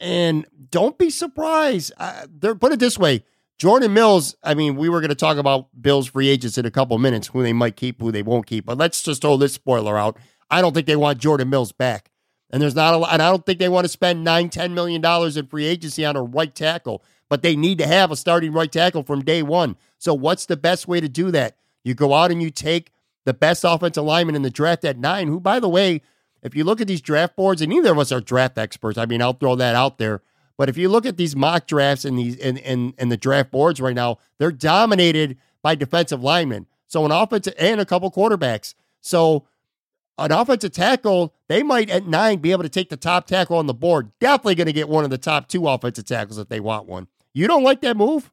[0.00, 1.92] And don't be surprised.
[1.96, 3.24] Uh, they're put it this way:
[3.58, 4.36] Jordan Mills.
[4.42, 7.28] I mean, we were going to talk about Bills free agents in a couple minutes,
[7.28, 8.66] who they might keep, who they won't keep.
[8.66, 10.18] But let's just throw this spoiler out.
[10.50, 12.10] I don't think they want Jordan Mills back.
[12.50, 14.74] And there's not a lot, and I don't think they want to spend nine, ten
[14.74, 18.16] million dollars in free agency on a right tackle, but they need to have a
[18.16, 19.76] starting right tackle from day one.
[19.98, 21.56] So what's the best way to do that?
[21.82, 22.92] You go out and you take
[23.24, 26.02] the best offensive lineman in the draft at nine, who, by the way,
[26.42, 29.06] if you look at these draft boards, and neither of us are draft experts, I
[29.06, 30.22] mean, I'll throw that out there.
[30.56, 33.50] But if you look at these mock drafts and these and and, and the draft
[33.50, 36.66] boards right now, they're dominated by defensive linemen.
[36.86, 38.74] So an offensive and a couple quarterbacks.
[39.00, 39.46] So
[40.18, 43.66] an offensive tackle, they might at nine be able to take the top tackle on
[43.66, 44.12] the board.
[44.20, 47.08] Definitely going to get one of the top two offensive tackles if they want one.
[47.32, 48.30] You don't like that move?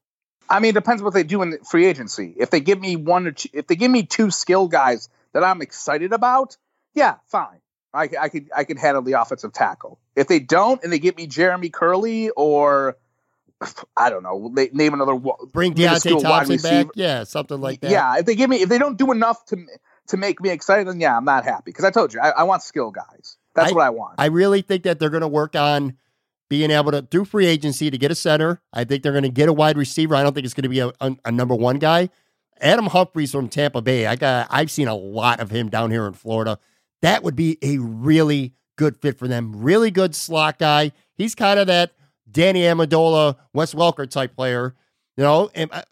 [0.49, 2.35] I mean, it depends what they do in free agency.
[2.37, 5.43] If they give me one or two, if they give me two skill guys that
[5.43, 6.57] I'm excited about,
[6.93, 7.61] yeah, fine.
[7.93, 9.99] I, I could I could handle the offensive tackle.
[10.15, 12.97] If they don't and they give me Jeremy Kerley or
[13.97, 15.15] I don't know, they name another
[15.51, 17.91] bring Deonte Thompson back, yeah, something like that.
[17.91, 19.65] Yeah, if they give me if they don't do enough to
[20.07, 22.43] to make me excited, then yeah, I'm not happy because I told you I, I,
[22.43, 23.37] want skill guys.
[23.55, 24.15] That's I, what I want.
[24.17, 25.97] I really think that they're going to work on
[26.49, 28.61] being able to do free agency to get a center.
[28.73, 30.15] I think they're going to get a wide receiver.
[30.15, 32.09] I don't think it's going to be a, a, a, number one guy.
[32.59, 34.05] Adam Humphries from Tampa Bay.
[34.05, 36.59] I got I've seen a lot of him down here in Florida.
[37.01, 39.61] That would be a really good fit for them.
[39.61, 40.91] Really good slot guy.
[41.15, 41.93] He's kind of that
[42.29, 44.75] Danny Amendola, Wes Welker type player
[45.17, 45.49] you know,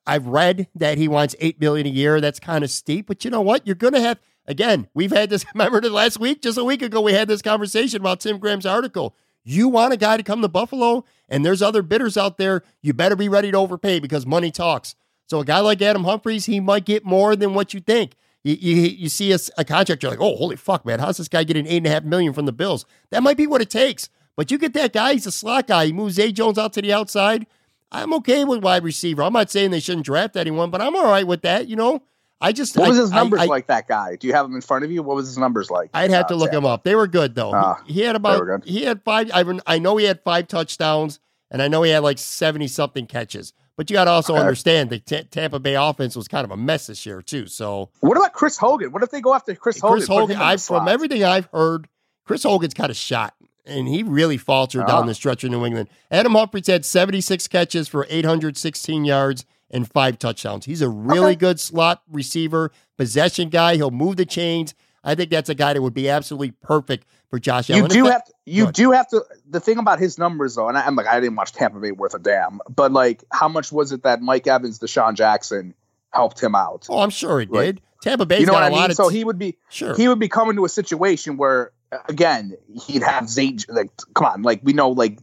[0.08, 2.22] I've read that he wants eight million a year.
[2.22, 3.66] That's kind of steep, but you know what?
[3.66, 4.88] You're going to have again.
[4.94, 5.46] We've had this.
[5.54, 9.16] Remember last week, just a week ago, we had this conversation about Tim Graham's article.
[9.44, 12.64] You want a guy to come to Buffalo, and there's other bidders out there.
[12.82, 14.96] You better be ready to overpay because money talks.
[15.28, 18.16] So a guy like Adam Humphries, he might get more than what you think.
[18.44, 21.28] You, you, you see a, a contract, you're like, oh, holy fuck, man, how's this
[21.28, 22.86] guy getting eight and a half million from the Bills?
[23.12, 24.10] That might be what it takes.
[24.36, 25.88] But you get that guy, he's a slot guy.
[25.88, 27.46] He moves Zay Jones out to the outside.
[27.92, 29.24] I'm okay with wide receiver.
[29.24, 31.68] I'm not saying they shouldn't draft anyone, but I'm all right with that.
[31.68, 32.04] You know,
[32.42, 33.68] I just what was I, his numbers I, like?
[33.68, 34.16] That guy?
[34.16, 35.04] Do you have him in front of you?
[35.04, 35.90] What was his numbers like?
[35.94, 36.84] I'd have to look him up.
[36.84, 37.52] They were good though.
[37.52, 39.32] Uh, he, he, had about he had five.
[39.34, 41.20] I, I know he had five touchdowns,
[41.50, 43.54] and I know he had like seventy something catches.
[43.76, 44.42] But you got to also okay.
[44.42, 47.48] understand the t- Tampa Bay offense was kind of a mess this year too.
[47.48, 48.92] So what about Chris Hogan?
[48.92, 49.98] What if they go after Chris Hogan?
[50.00, 51.88] Chris Hogan, I, from everything I've heard,
[52.26, 53.36] Chris Hogan's kind of shot
[53.70, 55.06] and he really faltered down ah.
[55.06, 55.90] the stretch in New England.
[56.12, 60.66] Adam Humphries had 76 catches for 816 yards and five touchdowns.
[60.66, 61.36] He's a really okay.
[61.36, 63.76] good slot receiver, possession guy.
[63.76, 64.74] He'll move the chains.
[65.04, 68.26] I think that's a guy that would be absolutely perfect for Josh you Do have
[68.26, 69.24] to, you do have to.
[69.48, 71.92] The thing about his numbers, though, and I, am like, I didn't watch Tampa Bay
[71.92, 75.76] worth a damn, but like, how much was it that Mike Evans, DeSean Jackson,
[76.12, 76.88] helped him out?
[76.90, 77.82] Oh, I'm sure he did.
[78.02, 78.92] Tampa Bay, you know what I mean.
[78.96, 81.72] so he would be sure he would be coming to a situation where
[82.08, 83.58] again, he'd have Zay.
[83.68, 85.20] Like, come on, like we know, like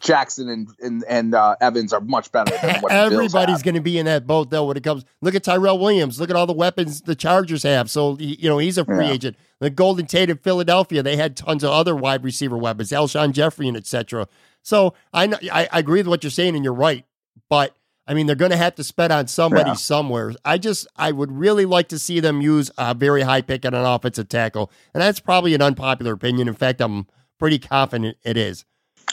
[0.00, 2.56] Jackson and and, and uh, Evans are much better.
[2.62, 5.04] Than what Everybody's going to be in that boat though when it comes.
[5.20, 6.20] Look at Tyrell Williams.
[6.20, 7.90] Look at all the weapons the Chargers have.
[7.90, 9.12] So you know he's a free yeah.
[9.12, 9.36] agent.
[9.58, 13.68] The Golden Tate in Philadelphia, they had tons of other wide receiver weapons, Alshon Jeffery
[13.68, 14.28] and etc.
[14.62, 17.04] So I, know, I I agree with what you're saying, and you're right.
[17.48, 17.74] But
[18.06, 19.74] I mean, they're going to have to spend on somebody Yeah.
[19.74, 20.34] somewhere.
[20.44, 23.74] I just, I would really like to see them use a very high pick at
[23.74, 26.48] an offensive tackle, and that's probably an unpopular opinion.
[26.48, 27.06] In fact, I'm
[27.38, 28.64] pretty confident it is.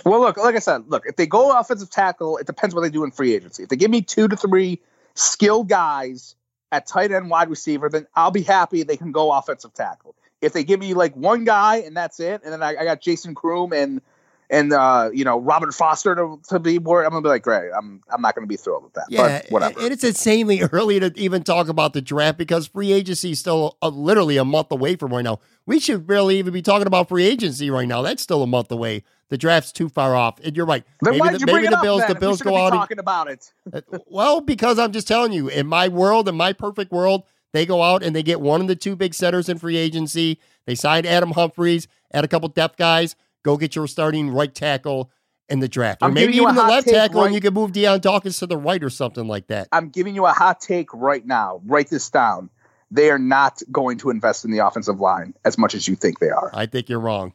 [0.05, 2.89] Well, look, like I said, look, if they go offensive tackle, it depends what they
[2.89, 3.63] do in free agency.
[3.63, 4.79] If they give me two to three
[5.15, 6.35] skilled guys
[6.71, 10.15] at tight end, wide receiver, then I'll be happy they can go offensive tackle.
[10.41, 13.01] If they give me like one guy and that's it, and then I, I got
[13.01, 14.01] Jason Croom and
[14.49, 17.71] and uh, you know Robert Foster to, to be more, I'm gonna be like, great.
[17.77, 19.05] I'm I'm not gonna be thrilled with that.
[19.09, 19.79] Yeah, but whatever.
[19.81, 23.77] And it's insanely early to even talk about the draft because free agency is still
[23.81, 25.39] uh, literally a month away from right now.
[25.65, 28.01] We should barely even be talking about free agency right now.
[28.01, 29.03] That's still a month away.
[29.29, 30.39] The draft's too far off.
[30.41, 30.85] And you're right.
[31.01, 31.83] then maybe why the, you maybe the up?
[31.83, 32.67] Bills, then, the Bills go be out.
[32.67, 33.51] and- talking about it.
[33.73, 37.65] Uh, Well, because I'm just telling you, in my world, in my perfect world, they
[37.65, 40.39] go out and they get one of the two big centers in free agency.
[40.65, 45.11] They signed Adam Humphries, add a couple depth guys, go get your starting right tackle
[45.49, 46.01] in the draft.
[46.01, 48.45] Or I'm maybe giving even the left tackle, and you can move Dion Dawkins to
[48.47, 49.67] the right or something like that.
[49.71, 51.61] I'm giving you a hot take right now.
[51.65, 52.49] Write this down.
[52.91, 56.19] They are not going to invest in the offensive line as much as you think
[56.19, 56.51] they are.
[56.53, 57.33] I think you're wrong.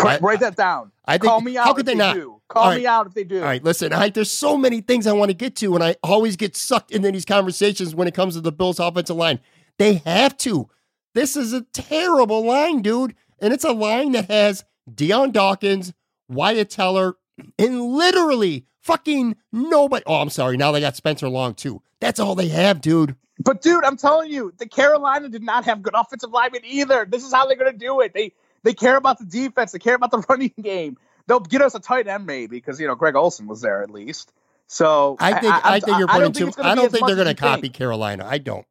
[0.00, 0.92] I- write that down.
[1.04, 1.64] I think Call me out.
[1.64, 2.14] how could if they, they not?
[2.14, 2.40] Do.
[2.48, 2.86] Call All me right.
[2.86, 3.38] out if they do.
[3.38, 5.96] All right, listen, I, there's so many things I want to get to, and I
[6.02, 9.40] always get sucked into these conversations when it comes to the Bills' offensive line.
[9.78, 10.68] They have to.
[11.14, 13.14] This is a terrible line, dude.
[13.40, 14.64] And it's a line that has
[14.94, 15.92] Dion Dawkins,
[16.28, 17.14] Wyatt Teller,
[17.58, 20.02] and literally fucking nobody.
[20.06, 20.56] Oh, I'm sorry.
[20.56, 21.82] Now they got Spencer Long, too.
[22.00, 23.16] That's all they have, dude.
[23.40, 27.06] But dude, I'm telling you, the Carolina did not have good offensive linemen either.
[27.08, 28.12] This is how they're going to do it.
[28.12, 28.32] They
[28.64, 29.70] they care about the defense.
[29.72, 30.96] They care about the running game.
[31.28, 33.90] They'll get us a tight end maybe because you know Greg Olsen was there at
[33.90, 34.32] least.
[34.66, 36.62] So I think I, I'm- think you're I putting don't think too.
[36.62, 37.74] gonna I don't think they're gonna copy think.
[37.74, 38.26] Carolina.
[38.28, 38.66] I don't.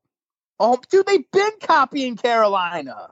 [0.59, 3.11] Oh, dude, they've been copying Carolina.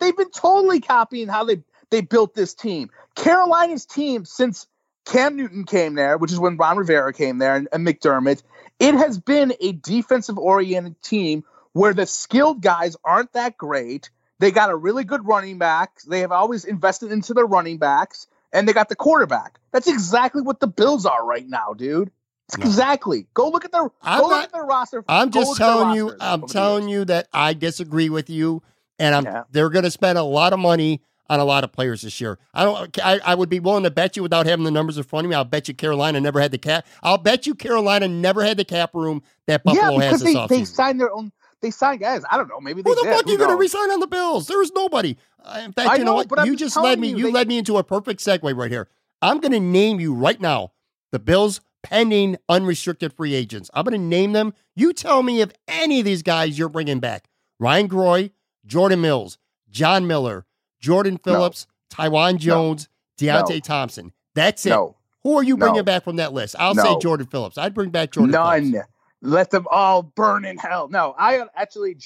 [0.00, 2.90] They've been totally copying how they they built this team.
[3.14, 4.66] Carolina's team since
[5.06, 8.42] Cam Newton came there, which is when Ron Rivera came there, and, and McDermott.
[8.78, 14.10] It has been a defensive oriented team where the skilled guys aren't that great.
[14.38, 16.00] They got a really good running back.
[16.08, 19.58] They have always invested into their running backs, and they got the quarterback.
[19.72, 22.10] That's exactly what the Bills are right now, dude.
[22.58, 22.64] No.
[22.64, 23.26] Exactly.
[23.34, 25.04] Go look at their I'm go look at their roster.
[25.08, 26.16] I'm Go just look at their telling you.
[26.20, 28.62] I'm telling you that I disagree with you,
[28.98, 29.24] and I'm.
[29.24, 29.44] Yeah.
[29.52, 32.38] They're going to spend a lot of money on a lot of players this year.
[32.52, 32.98] I don't.
[33.02, 35.30] I, I would be willing to bet you without having the numbers in front of
[35.30, 35.36] me.
[35.36, 36.86] I'll bet you Carolina never had the cap.
[37.02, 40.34] I'll bet you Carolina never had the cap room that Buffalo yeah, has because this
[40.34, 40.66] they, they offseason.
[40.66, 41.32] signe their own.
[41.62, 42.22] They sign guys.
[42.30, 42.58] I don't know.
[42.60, 43.14] Maybe they Who the did.
[43.16, 44.46] fuck are you going to resign on the Bills?
[44.48, 45.16] There is nobody.
[45.44, 46.28] Uh, In fact, I you know, know, what?
[46.28, 47.08] but I'm you just led me.
[47.10, 48.88] you, You they- led me into a perfect segue right here.
[49.22, 50.72] I'm going to name you right now
[51.12, 53.70] the Bills pending unrestricted free agents.
[53.74, 54.52] I'm going to name them.
[54.74, 57.28] You tell me if any of these guys you're bringing back:
[57.58, 58.30] Ryan Groy,
[58.64, 59.36] Jordan Mills,
[59.68, 60.46] John Miller,
[60.80, 63.60] Jordan Phillips, Tywan Jones, Deonte No.
[63.60, 64.12] Thompson.
[64.34, 64.70] That's it.
[64.70, 65.82] No, Who are you bringing No.
[65.82, 66.56] back from that list?
[66.58, 67.58] I'll say Jordan Phillips.
[67.58, 68.32] I'd bring back Jordan.
[68.32, 68.70] none.
[68.72, 68.88] Phillips.
[69.22, 70.88] Let them all burn in hell.
[70.88, 71.98] No, I actually.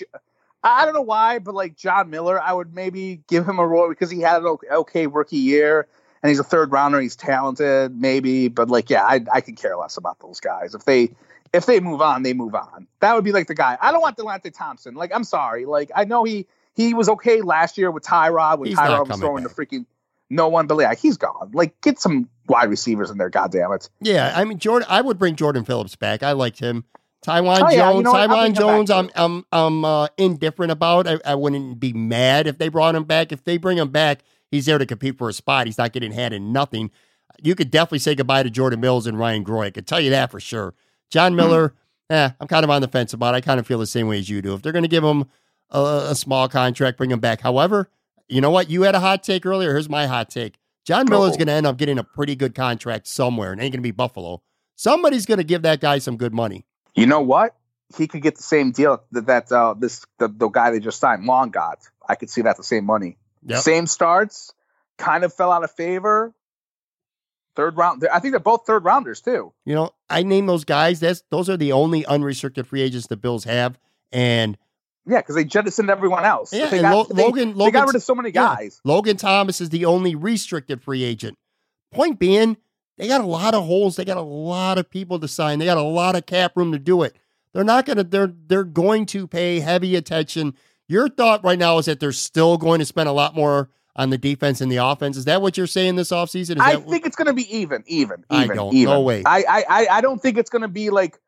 [0.65, 3.89] I don't know why, but like John Miller, I would maybe give him a role
[3.89, 5.87] because he had an okay, okay rookie year,
[6.23, 7.01] and he's a third rounder.
[7.01, 10.75] He's talented, maybe, but like, yeah, I I could care less about those guys.
[10.75, 11.11] If they
[11.53, 12.89] if they move on, they move on.
[13.01, 13.79] That would be like the guy.
[13.81, 14.95] I don't want Deonte Thompson.
[14.95, 15.67] Like, I'm sorry.
[15.67, 19.19] Like, I know he he was okay last year with Tyrod when He's Tyrod was
[19.19, 19.55] throwing back.
[19.55, 19.87] the freaking
[20.31, 21.51] no one, but yeah, he's gone.
[21.53, 23.29] Like, get some wide receivers in there.
[23.31, 23.89] God damn it.
[24.01, 24.87] Yeah, I mean Jordan.
[24.91, 26.23] I would bring Jordan Phillips back.
[26.23, 26.85] I liked him.
[27.23, 27.75] Taiwan Oh, Jones.
[27.75, 28.91] yeah, you know Taiwan bring him back, Jones.
[28.91, 29.11] I'm.
[29.15, 31.07] I'm I'm uh, indifferent about.
[31.07, 33.33] I, I wouldn't be mad if they brought him back.
[33.33, 34.21] If they bring him back,
[34.51, 35.67] he's there to compete for a spot.
[35.67, 36.91] He's not getting had in nothing.
[37.43, 39.67] You could definitely say goodbye to Jordan Mills and Ryan Groy.
[39.67, 40.71] I could tell you that for sure.
[40.71, 40.77] Hmm.
[41.11, 41.75] John Miller.
[42.11, 43.35] eh, I'm kind of on the fence about.
[43.35, 43.39] it.
[43.39, 44.55] I kind of feel the same way as you do.
[44.55, 45.25] If they're going to give him
[45.79, 47.41] a, a small contract, bring him back.
[47.41, 47.91] However,
[48.29, 48.71] you know what?
[48.71, 49.71] You had a hot take earlier.
[49.73, 50.55] Here's my hot take.
[50.85, 51.37] John Miller's Oh.
[51.37, 53.87] going to end up getting a pretty good contract somewhere, and it ain't going to
[53.87, 54.43] be Buffalo.
[54.77, 56.67] Somebody's going to give that guy some good money.
[56.95, 57.55] You know what?
[57.97, 60.99] He could get the same deal that, that uh, this the, the guy they just
[61.01, 61.79] signed, Long got.
[62.09, 63.19] I could see that the same money.
[63.47, 63.61] Yep.
[63.61, 64.53] Same starts,
[64.99, 66.35] kind of fell out of favor.
[67.57, 68.05] Third round.
[68.13, 69.53] I think they're both third rounders too.
[69.65, 70.99] You know, I name those guys.
[71.01, 73.79] That's those are the only unrestricted free agents the Bills have,
[74.11, 74.59] and
[75.07, 76.53] Yeah, because they jettisoned everyone else.
[76.53, 78.55] yeah, they and got, Lo- they, Logan they got rid of so many yeah.
[78.57, 78.81] guys.
[78.85, 81.37] Logan Thomas is the only restricted free agent.
[81.93, 82.57] Point being,
[82.97, 83.97] they got a lot of holes.
[83.97, 85.59] They got a lot of people to sign.
[85.59, 87.17] They got a lot of cap room to do it.
[87.53, 88.05] They're not gonna.
[88.05, 90.55] They're they're going to pay heavy attention.
[90.89, 94.11] Your thought right now is that they're still going to spend a lot more on
[94.11, 95.17] the defense and the offense.
[95.17, 96.57] Is that what you're saying this offseason?
[96.57, 98.75] Is I think it's going to be even, even, I even, don't.
[98.75, 98.93] even.
[98.93, 99.23] No way.
[99.25, 101.19] I, I, I, I don't think it's going to be like,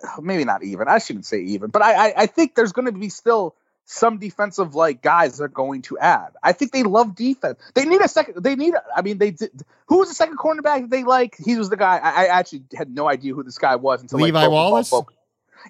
[0.22, 0.88] maybe not even.
[0.88, 4.18] I shouldn't say even, but I, I, I think there's going to be still some
[4.18, 6.30] defensive like guys they're going to add.
[6.42, 7.58] I think they love defense.
[7.74, 8.42] They need a second.
[8.42, 8.74] They need.
[8.96, 9.50] I mean, they did.
[9.86, 11.36] Who was the second cornerback that they like?
[11.36, 11.98] He was the guy.
[11.98, 14.92] I, I actually had no idea who this guy was until Levi like, Wallace.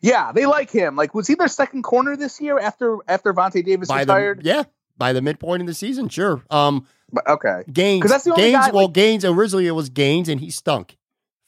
[0.01, 0.97] Yeah, they like him.
[0.97, 4.43] Like, was he their second corner this year after after Vontae Davis by retired?
[4.43, 4.63] The, yeah,
[4.97, 6.43] by the midpoint of the season, sure.
[6.51, 8.09] Um, but, okay, Gaines.
[8.09, 8.67] that's the only Gaines.
[8.67, 10.97] guy, well, like- Gaines originally it was Gaines, and he stunk.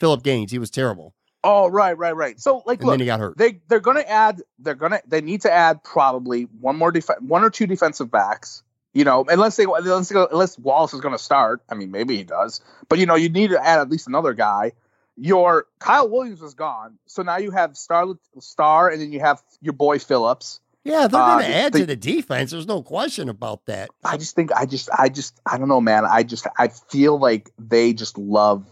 [0.01, 1.14] Philip Gaines, he was terrible,
[1.45, 2.40] Oh, right, right, right.
[2.40, 3.36] So, like, and look, he got hurt.
[3.36, 4.40] they they're going to add.
[4.59, 5.03] They're going to.
[5.07, 8.62] They need to add probably one more def- one or two defensive backs.
[8.95, 11.62] You know, unless they unless, unless Wallace is going to start.
[11.68, 12.61] I mean, maybe he does.
[12.88, 14.72] But you know, you need to add at least another guy.
[15.16, 18.07] Your Kyle Williams is gone, so now you have Star
[18.40, 20.61] Star, and then you have your boy Phillips.
[20.82, 22.51] yeah, they're uh, going to add they- to the defense.
[22.51, 23.90] There's no question about that.
[24.03, 26.05] I just think I just I just I don't know, man.
[26.05, 28.66] I just I feel like they just love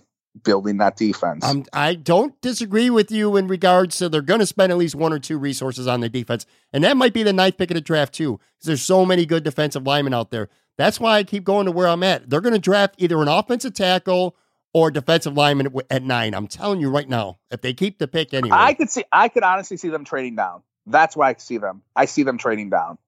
[0.44, 1.44] building that defense.
[1.44, 4.94] Um, I don't disagree with you in regards to they're going to spend at least
[4.94, 7.74] one or two resources on the defense, and that might be the ninth pick of
[7.74, 10.48] the draft too, because there's so many good defensive linemen out there.
[10.78, 12.30] That's why I keep going to where I'm at.
[12.30, 14.36] They're going to draft either an offensive tackle
[14.72, 16.34] or defensive lineman at- at nine.
[16.34, 19.28] I'm telling you right now, if they keep the pick anyway, I could see I
[19.28, 20.62] could honestly see them trading down.
[20.86, 21.82] That's why I see them.
[21.94, 22.98] I see them trading down.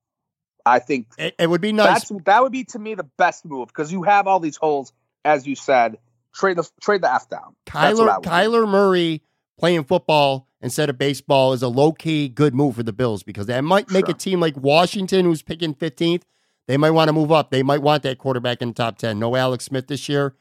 [0.66, 2.08] I think it, it would be nice.
[2.08, 4.92] that's that would be to me the best move because you have all these holes,
[5.24, 5.98] as you said.
[6.34, 7.54] Trade the trade the f down.
[7.66, 8.22] Kyler.
[8.22, 9.22] Kyler Murray
[9.58, 13.46] playing football instead of baseball is a low key good move for the Bills because
[13.46, 16.22] that might make a team like Washington, who's picking 15th,
[16.66, 17.50] they might want to move up.
[17.50, 19.18] They might want that quarterback in the top 10.
[19.18, 20.34] No Alex Smith this year.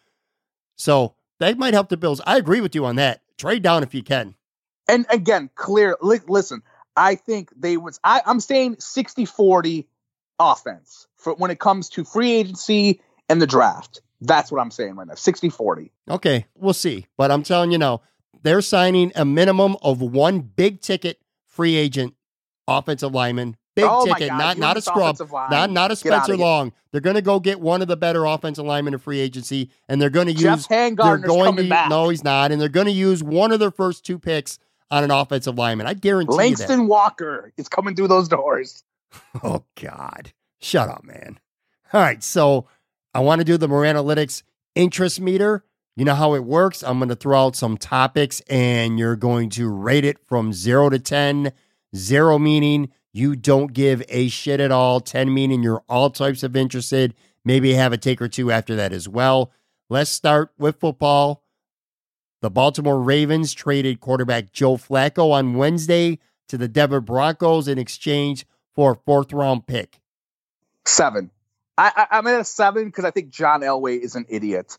[0.76, 2.22] So that might help the Bills.
[2.26, 3.22] I agree with you on that.
[3.38, 4.36] Trade down if you can.
[4.88, 5.98] And again, clear.
[6.02, 6.64] Li- listen,
[6.96, 8.00] I think they was.
[8.04, 9.86] I, I'm saying 60-40
[10.40, 14.02] offense for when it comes to free agency and the draft.
[14.26, 15.14] That's what I'm saying right now.
[15.14, 15.90] 60-40.
[16.10, 17.08] Okay, we'll see.
[17.18, 18.02] But I'm telling you now,
[18.42, 22.16] they're signing a minimum of one big ticket free agent
[22.68, 23.58] offensive lineman.
[23.76, 26.38] Big Oh ticket, not not a scrub, not not a Spencer.
[26.38, 26.74] Long.
[26.92, 30.00] They're going to go get one of the better offensive linemen in free agency, and
[30.00, 30.68] they're going to Jeff use.
[30.68, 31.90] They're going coming to back.
[31.90, 34.60] no, he's not, and they're going to use one of their first two picks
[34.92, 35.88] on an offensive lineman.
[35.88, 36.38] I guarantee you.
[36.38, 38.84] Langston Walker is coming through those doors.
[39.44, 41.40] Oh God, shut up, man.
[41.94, 42.68] All right, so
[43.14, 44.44] I want to do the Moranalytics
[44.76, 45.64] interest meter.
[45.96, 46.84] You know how it works.
[46.84, 50.90] I'm going to throw out some topics, and you're going to rate it from zero
[50.90, 51.52] to ten.
[51.96, 55.00] Zero meaning you don't give a shit at all.
[55.00, 57.14] 10 meaning you're all types of interested.
[57.46, 59.52] Maybe have a take or two after that as well.
[59.90, 61.44] Let's start with football.
[62.42, 68.46] The Baltimore Ravens traded quarterback Joe Flacco on Wednesday to the Denver Broncos in exchange
[68.74, 70.00] for a fourth round pick.
[70.86, 71.30] Seven.
[71.78, 74.78] I, I, I'm at a seven because I think John Elway is an idiot.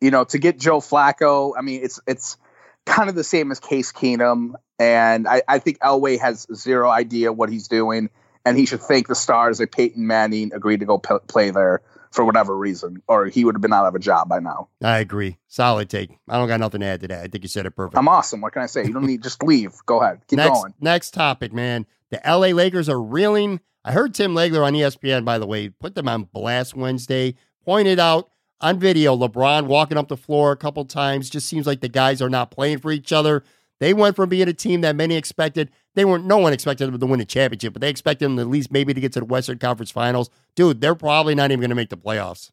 [0.00, 2.36] You know, to get Joe Flacco, I mean, it's it's
[2.84, 7.32] kind of the same as Case Keenum, and I, I think Elway has zero idea
[7.32, 8.10] what he's doing,
[8.44, 11.82] and he should thank the stars that Peyton Manning agreed to go p- play there
[12.12, 14.68] for whatever reason, or he would have been out of a job by now.
[14.82, 15.38] I agree.
[15.48, 16.10] Solid take.
[16.28, 17.24] I don't got nothing to add to that.
[17.24, 17.98] I think you said it perfect.
[17.98, 18.40] I'm awesome.
[18.40, 18.84] What can I say?
[18.84, 19.74] You don't need just leave.
[19.84, 20.20] Go ahead.
[20.28, 20.74] Keep next, going.
[20.80, 21.86] Next topic, man.
[22.10, 23.60] The LA Lakers are reeling.
[23.86, 28.00] I heard Tim Legler on ESPN, by the way, put them on blast Wednesday, pointed
[28.00, 28.28] out
[28.60, 31.30] on video LeBron walking up the floor a couple times.
[31.30, 33.44] Just seems like the guys are not playing for each other.
[33.78, 35.70] They went from being a team that many expected.
[35.94, 36.24] They weren't.
[36.24, 38.92] No one expected them to win a championship, but they expected them at least maybe
[38.92, 40.30] to get to the Western Conference Finals.
[40.56, 42.50] Dude, they're probably not even going to make the playoffs.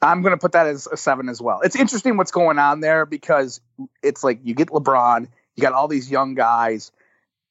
[0.00, 1.60] I'm going to put that as a seven as well.
[1.60, 3.60] It's interesting what's going on there because
[4.02, 6.90] it's like you get LeBron, you got all these young guys.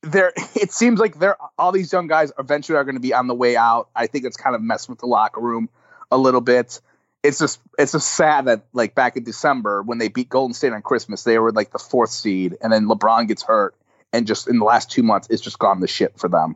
[0.04, 3.28] There, it seems like they're all these young guys eventually are going to be on
[3.28, 3.90] the way out.
[3.96, 5.70] I think it's kind of messed with the locker room
[6.12, 6.80] a little bit.
[7.24, 10.74] It's just it's just sad that like back in December when they beat Golden State
[10.74, 13.76] on Christmas, they were like the fourth seed, and then LeBron gets hurt,
[14.12, 16.56] and just in the last two months, it's just gone to shit for them.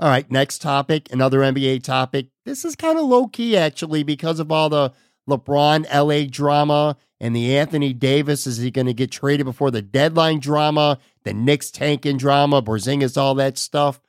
[0.00, 2.26] All right, next topic, another NBA topic.
[2.44, 4.92] This is kind of low key actually because of all the
[5.28, 8.46] LeBron LA drama and the Anthony Davis.
[8.48, 13.16] Is he going to get traded before the deadline drama, the Knicks tanking drama, Porzingis,
[13.16, 14.00] all that stuff?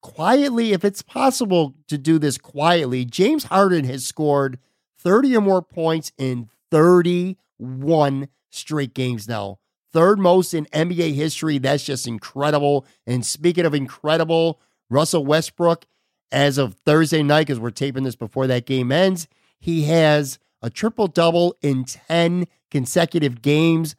[0.00, 4.58] Quietly, if it's possible to do this quietly, James Harden has scored
[4.98, 9.58] 30 or more points in 31 straight games now.
[9.92, 11.58] Third most in NBA history.
[11.58, 12.86] That's just incredible.
[13.06, 15.84] And speaking of incredible, Russell Westbrook,
[16.30, 19.28] as of Thursday night, because we're taping this before that game ends,
[19.60, 23.94] he has a triple double in 10 consecutive games,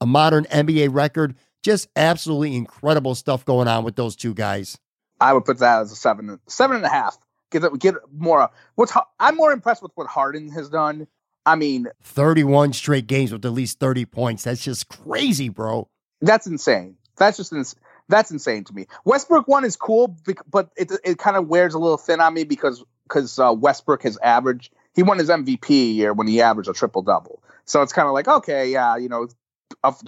[0.00, 1.36] a modern NBA record.
[1.66, 4.78] Just absolutely incredible stuff going on with those two guys.
[5.20, 7.18] I would put that as a seven, seven and a half.
[7.50, 8.48] Get get more.
[8.76, 11.08] What's I'm more impressed with what Harden has done.
[11.44, 14.44] I mean, 31 straight games with at least 30 points.
[14.44, 15.88] That's just crazy, bro.
[16.20, 16.98] that's insane.
[17.16, 17.74] That's just ins-
[18.08, 18.86] That's insane to me.
[19.04, 20.16] Westbrook one is cool,
[20.48, 24.04] but it it kind of wears a little thin on me because because uh, Westbrook
[24.04, 24.72] has averaged.
[24.94, 27.42] He won his MVP year when he averaged a triple double.
[27.64, 29.26] So it's kind of like okay, yeah, you know,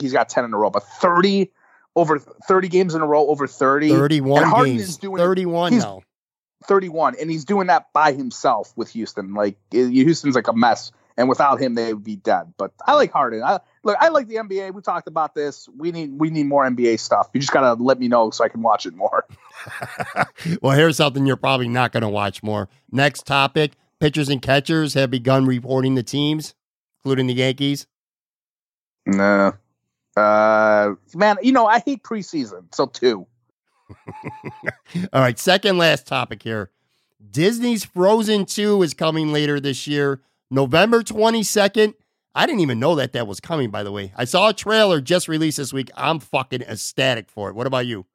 [0.01, 1.53] he's got ten in a row, but thirty
[1.97, 3.91] over thirty games in a row over thirty.
[3.91, 4.97] Thirty-one Harden games.
[4.97, 6.03] doing Thirty-one now.
[6.66, 9.33] 31 and he's doing that by himself with Houston.
[9.33, 12.55] Like Houston's like a mess and without him they would be dead.
[12.57, 13.43] But I like Harden.
[13.43, 14.72] I look I like the NBA.
[14.72, 15.68] We talked about this.
[15.76, 17.29] We need we need more NBA stuff.
[17.35, 19.26] You just got to let me know so I can watch it more.
[20.62, 22.68] well, here's something you're probably not going to watch more.
[22.91, 26.55] Next topic, pitchers and catchers have begun reporting the teams,
[27.01, 27.87] including the Yankees.
[29.07, 29.55] No.
[30.18, 32.74] Uh man, you know, I hate preseason.
[32.74, 33.26] So two.
[35.12, 36.70] All right, second last topic here.
[37.30, 41.94] Disney's Frozen 2 is coming later this year, November 22nd.
[42.34, 44.12] I didn't even know that that was coming, by the way.
[44.16, 45.90] I saw a trailer just released this week.
[45.96, 47.54] I'm fucking ecstatic for it.
[47.54, 48.06] What about you?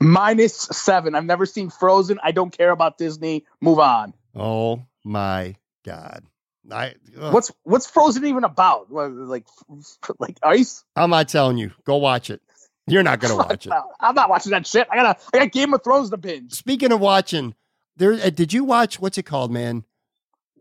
[0.00, 1.14] Minus seven.
[1.14, 2.18] I've never seen Frozen.
[2.22, 3.44] I don't care about Disney.
[3.60, 4.14] Move on.
[4.34, 6.24] Oh my God.
[6.70, 8.92] I, what's what's Frozen even about?
[8.92, 9.44] Like
[10.18, 10.84] like ice?
[10.96, 11.72] I'm not telling you.
[11.84, 12.40] Go watch it.
[12.86, 13.72] You're not gonna watch it.
[14.00, 14.86] I'm not watching that shit.
[14.90, 15.20] I gotta.
[15.34, 16.52] I got Game of Thrones to binge.
[16.52, 17.54] Speaking of watching,
[17.96, 18.12] there.
[18.12, 19.84] Uh, did you watch what's it called, man?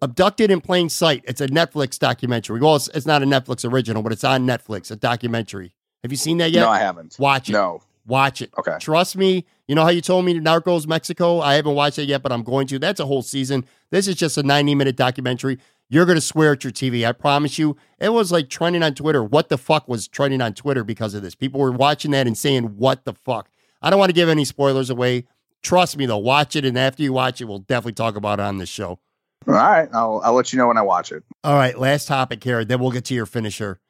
[0.02, 1.24] Abducted in Plain Sight.
[1.28, 2.60] It's a Netflix documentary.
[2.60, 4.90] Well, it's, it's not a Netflix original, but it's on Netflix.
[4.90, 5.76] A documentary.
[6.02, 6.62] Have you seen that yet?
[6.62, 7.18] No, I haven't.
[7.20, 7.54] Watch it.
[7.54, 7.84] No.
[8.08, 8.52] Watch it.
[8.58, 8.78] Okay.
[8.80, 9.46] Trust me.
[9.68, 11.40] You know how you told me Narcos Mexico?
[11.40, 12.80] I haven't watched it yet, but I'm going to.
[12.80, 13.64] That's a whole season.
[13.92, 15.60] This is just a 90 minute documentary.
[15.92, 17.06] You're going to swear at your TV.
[17.06, 17.76] I promise you.
[18.00, 19.22] It was like trending on Twitter.
[19.22, 21.36] What the fuck was trending on Twitter because of this?
[21.36, 23.50] People were watching that and saying, what the fuck?
[23.82, 25.26] I don't want to give any spoilers away.
[25.62, 26.18] Trust me, though.
[26.18, 26.64] Watch it.
[26.64, 29.00] And after you watch it, we'll definitely talk about it on the show.
[29.46, 29.90] All right.
[29.92, 31.26] I'll, I'll let you know when I watch it.
[31.44, 31.78] All right.
[31.78, 32.64] Last topic here.
[32.64, 33.82] Then we'll get to your finisher.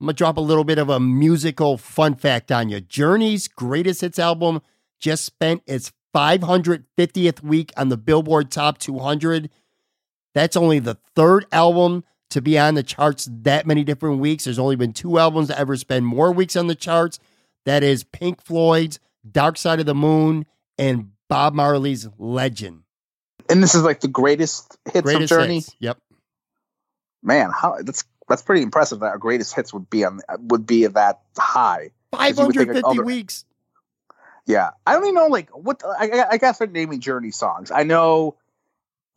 [0.00, 2.80] I'm going to drop a little bit of a musical fun fact on you.
[2.80, 4.62] Journey's greatest hits album
[4.98, 9.50] just spent its 550th week on the Billboard Top 200
[10.34, 14.44] that's only the third album to be on the charts that many different weeks.
[14.44, 17.18] There's only been two albums to ever spend more weeks on the charts.
[17.66, 18.98] That is Pink Floyd's
[19.30, 20.46] Dark Side of the Moon
[20.78, 22.82] and Bob Marley's Legend.
[23.48, 25.56] And this is like the greatest hits greatest of Journey.
[25.56, 25.76] Hits.
[25.78, 25.98] Yep.
[27.22, 30.86] Man, how that's that's pretty impressive that our greatest hits would be on would be
[30.86, 31.90] that high.
[32.12, 33.44] 550 weeks.
[34.46, 37.70] Yeah, I don't even know like what I, I guess start naming Journey songs.
[37.70, 38.36] I know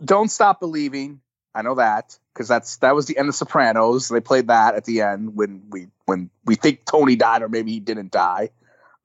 [0.03, 1.21] don't Stop Believing.
[1.53, 4.09] I know that because that's that was the end of Sopranos.
[4.09, 7.71] They played that at the end when we when we think Tony died or maybe
[7.71, 8.49] he didn't die.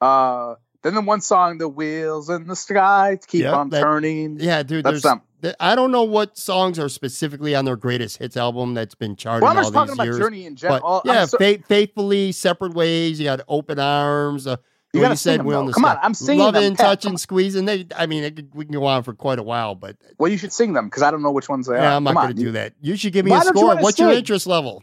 [0.01, 4.41] Uh, then the one song, "The Wheels in the Sky," keep yep, on that, turning.
[4.41, 4.85] Yeah, dude.
[4.85, 5.23] That's some.
[5.59, 9.43] I don't know what songs are specifically on their greatest hits album that's been charted.
[9.43, 11.03] Well, I'm just talking about years, Journey in general.
[11.05, 13.19] yeah, so- faithfully, separate ways.
[13.19, 14.47] You got open arms.
[14.47, 14.57] Uh,
[14.93, 16.77] you gotta said, them, the Come on, I'm singing Loving, them.
[16.77, 17.65] touching, squeezing.
[17.65, 20.37] They, I mean, it, we can go on for quite a while, but well, you
[20.37, 21.97] should sing them because I don't know which ones they yeah, are.
[21.97, 22.75] I'm not going to do that.
[22.81, 23.75] You should give me Why a score.
[23.75, 24.09] You What's sing?
[24.09, 24.83] your interest level?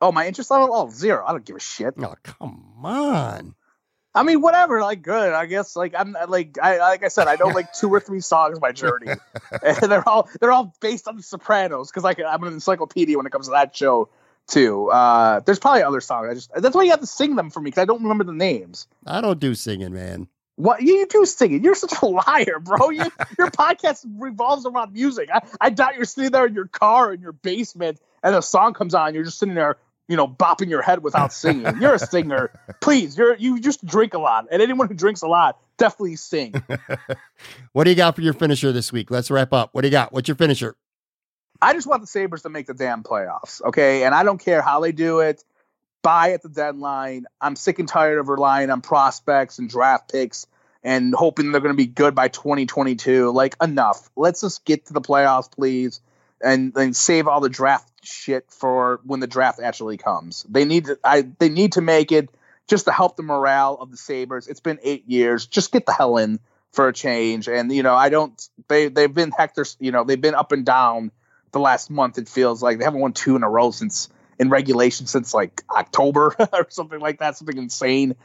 [0.00, 0.70] Oh, my interest level?
[0.72, 1.24] Oh, zero.
[1.26, 1.94] I don't give a shit.
[1.98, 3.54] Oh, come on.
[4.14, 4.80] I mean, whatever.
[4.80, 5.32] Like, good.
[5.34, 5.76] I guess.
[5.76, 8.58] Like, I'm uh, like, I like I said, I know like two or three songs
[8.58, 9.12] by Journey,
[9.62, 13.26] and they're all they're all based on The Sopranos because like I'm an encyclopedia when
[13.26, 14.08] it comes to that show
[14.48, 14.90] too.
[14.90, 16.28] Uh, there's probably other songs.
[16.30, 18.24] I just that's why you have to sing them for me because I don't remember
[18.24, 18.86] the names.
[19.06, 20.28] I don't do singing, man.
[20.56, 21.64] What you do singing?
[21.64, 22.90] You're such a liar, bro.
[22.90, 25.28] You, your podcast revolves around music.
[25.32, 28.74] I, I doubt you're sitting there in your car in your basement and a song
[28.74, 29.14] comes on.
[29.14, 29.78] You're just sitting there,
[30.08, 31.80] you know, bopping your head without singing.
[31.80, 32.50] You're a singer.
[32.80, 36.54] Please, you're you just drink a lot, and anyone who drinks a lot definitely sing.
[37.72, 39.10] what do you got for your finisher this week?
[39.10, 39.70] Let's wrap up.
[39.72, 40.12] What do you got?
[40.12, 40.76] What's your finisher?
[41.62, 43.62] I just want the Sabres to make the damn playoffs.
[43.62, 44.02] Okay.
[44.04, 45.44] And I don't care how they do it.
[46.02, 47.26] Buy at the deadline.
[47.40, 50.48] I'm sick and tired of relying on prospects and draft picks
[50.82, 53.30] and hoping they're going to be good by 2022.
[53.30, 54.10] Like, enough.
[54.16, 56.00] Let's just get to the playoffs, please,
[56.42, 60.44] and then save all the draft shit for when the draft actually comes.
[60.48, 60.98] They need to.
[61.04, 61.22] I.
[61.22, 62.30] They need to make it
[62.66, 64.48] just to help the morale of the Sabres.
[64.48, 65.46] It's been eight years.
[65.46, 66.40] Just get the hell in
[66.72, 67.46] for a change.
[67.46, 68.48] And you know, I don't.
[68.66, 69.64] They they've been Hector.
[69.78, 71.12] You know, they've been up and down
[71.52, 72.18] the last month.
[72.18, 75.62] It feels like they haven't won two in a row since in regulation since like
[75.70, 78.16] October or something like that, something insane.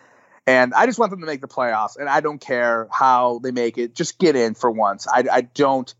[0.47, 3.51] And I just want them to make the playoffs, and I don't care how they
[3.51, 3.93] make it.
[3.93, 5.05] Just get in for once.
[5.05, 5.93] I, I don't.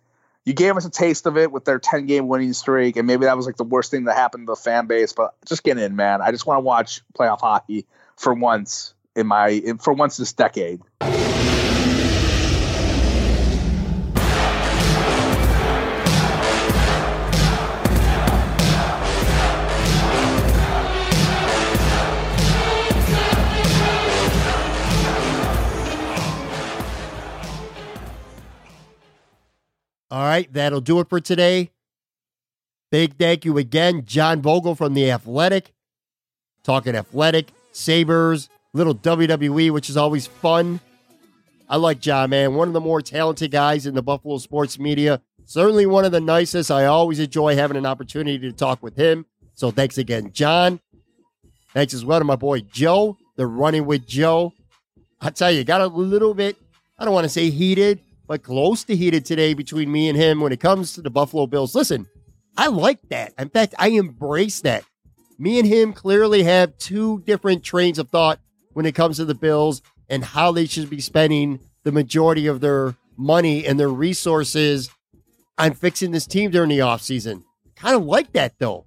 [0.45, 3.25] You gave us a taste of it with their 10 game winning streak, and maybe
[3.25, 5.11] that was like the worst thing that happened to the fan base.
[5.11, 6.21] But just get in, man.
[6.21, 10.31] I just want to watch playoff hockey for once in my in, for once this
[10.31, 10.79] decade.
[30.11, 31.71] Right, that'll do it for today.
[32.91, 35.73] Big thank you again, John Vogl from The Athletic.
[36.63, 40.79] Talking athletic, Sabres, little WWE, which is always fun.
[41.69, 42.55] I like John, man.
[42.55, 45.21] One of the more talented guys in the Buffalo sports media.
[45.45, 46.71] Certainly one of the nicest.
[46.71, 49.25] I always enjoy having an opportunity to talk with him.
[49.53, 50.79] So thanks again, John.
[51.73, 54.53] Thanks as well to my boy Joe, the running with Joe.
[55.19, 56.57] I tell you, got a little bit,
[56.97, 60.41] I don't want to say heated, but close to heated today between me and him
[60.41, 61.73] when it comes to the Buffalo Bills.
[61.73, 62.07] Listen,
[62.57, 63.33] I like that.
[63.39, 64.83] In fact, I embrace that.
[65.39, 68.39] Me and him clearly have two different trains of thought
[68.73, 72.59] when it comes to the Bills and how they should be spending the majority of
[72.59, 74.89] their money and their resources
[75.57, 77.43] on fixing this team during the offseason.
[77.75, 78.85] Kind of like that, though.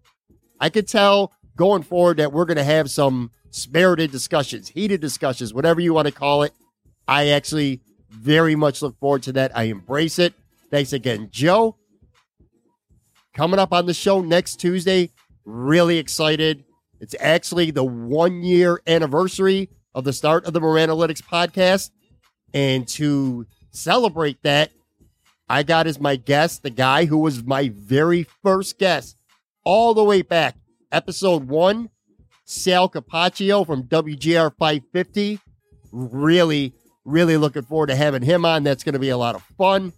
[0.60, 5.54] I could tell going forward that we're going to have some spirited discussions, heated discussions,
[5.54, 6.52] whatever you want to call it.
[7.08, 7.80] I actually
[8.10, 9.56] very much look forward to that.
[9.56, 10.34] I embrace it.
[10.70, 11.76] Thanks again, Joe.
[13.34, 15.10] Coming up on the show next Tuesday,
[15.44, 16.64] really excited.
[17.00, 21.90] It's actually the one year anniversary of the start of the Moranalytics podcast.
[22.52, 24.72] And to celebrate that,
[25.48, 29.16] I got as my guest the guy who was my very first guest
[29.64, 30.56] all the way back,
[30.92, 31.90] episode one,
[32.44, 35.40] Sal Capaccio from WGR 550.
[35.92, 38.62] Really, really looking forward to having him on.
[38.62, 39.92] That's going to be a lot of fun.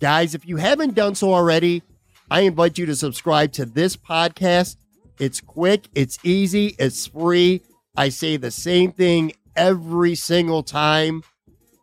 [0.00, 1.82] Guys, if you haven't done so already,
[2.30, 4.76] I invite you to subscribe to this podcast.
[5.18, 7.62] It's quick, it's easy, it's free.
[7.96, 11.22] I say the same thing every single time.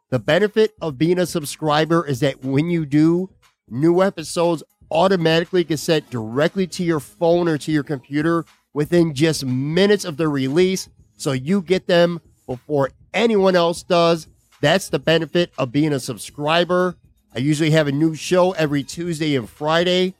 [0.10, 3.30] The benefit of being a subscriber is that when you do,
[3.70, 4.62] new episodes
[4.92, 10.18] automatically get sent directly to your phone or to your computer within just minutes of
[10.18, 10.90] the release.
[11.16, 14.28] So you get them before anyone else does.
[14.62, 16.96] That's the benefit of being a subscriber.
[17.34, 20.14] I usually have a new show every Tuesday and Friday.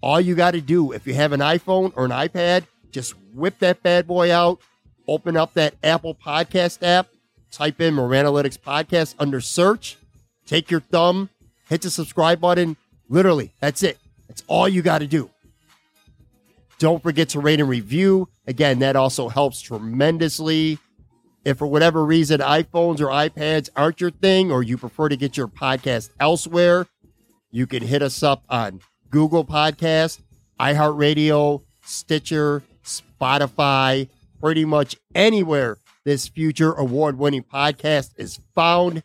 [0.00, 3.58] All you got to do, if you have an iPhone or an iPad, just whip
[3.58, 4.60] that bad boy out,
[5.06, 7.08] open up that Apple Podcast app,
[7.50, 9.98] type in Moranalytics Podcast under search,
[10.46, 11.28] take your thumb,
[11.68, 12.76] hit the subscribe button.
[13.08, 13.98] Literally, that's it.
[14.28, 15.28] That's all you got to do.
[16.78, 18.28] Don't forget to rate and review.
[18.46, 20.78] Again, that also helps tremendously.
[21.44, 25.36] If for whatever reason iPhones or iPads aren't your thing, or you prefer to get
[25.36, 26.86] your podcast elsewhere,
[27.50, 28.80] you can hit us up on
[29.10, 30.20] Google Podcast,
[30.60, 39.02] iHeartRadio, Stitcher, Spotify, pretty much anywhere this future award winning podcast is found.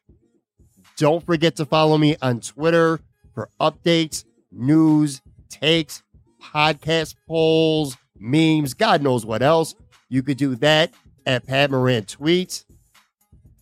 [0.97, 2.99] Don't forget to follow me on Twitter
[3.33, 6.03] for updates, news, takes,
[6.41, 9.75] podcast polls, memes, God knows what else.
[10.09, 10.93] You could do that
[11.25, 12.65] at Pat Moran Tweets.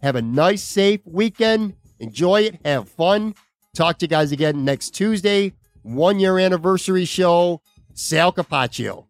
[0.01, 1.75] Have a nice, safe weekend.
[1.99, 2.59] Enjoy it.
[2.65, 3.35] Have fun.
[3.73, 5.53] Talk to you guys again next Tuesday.
[5.81, 7.61] One year anniversary show.
[7.93, 9.05] Sal Capaccio.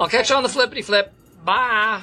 [0.00, 1.12] I'll catch you on the flippity flip.
[1.44, 2.02] Bye.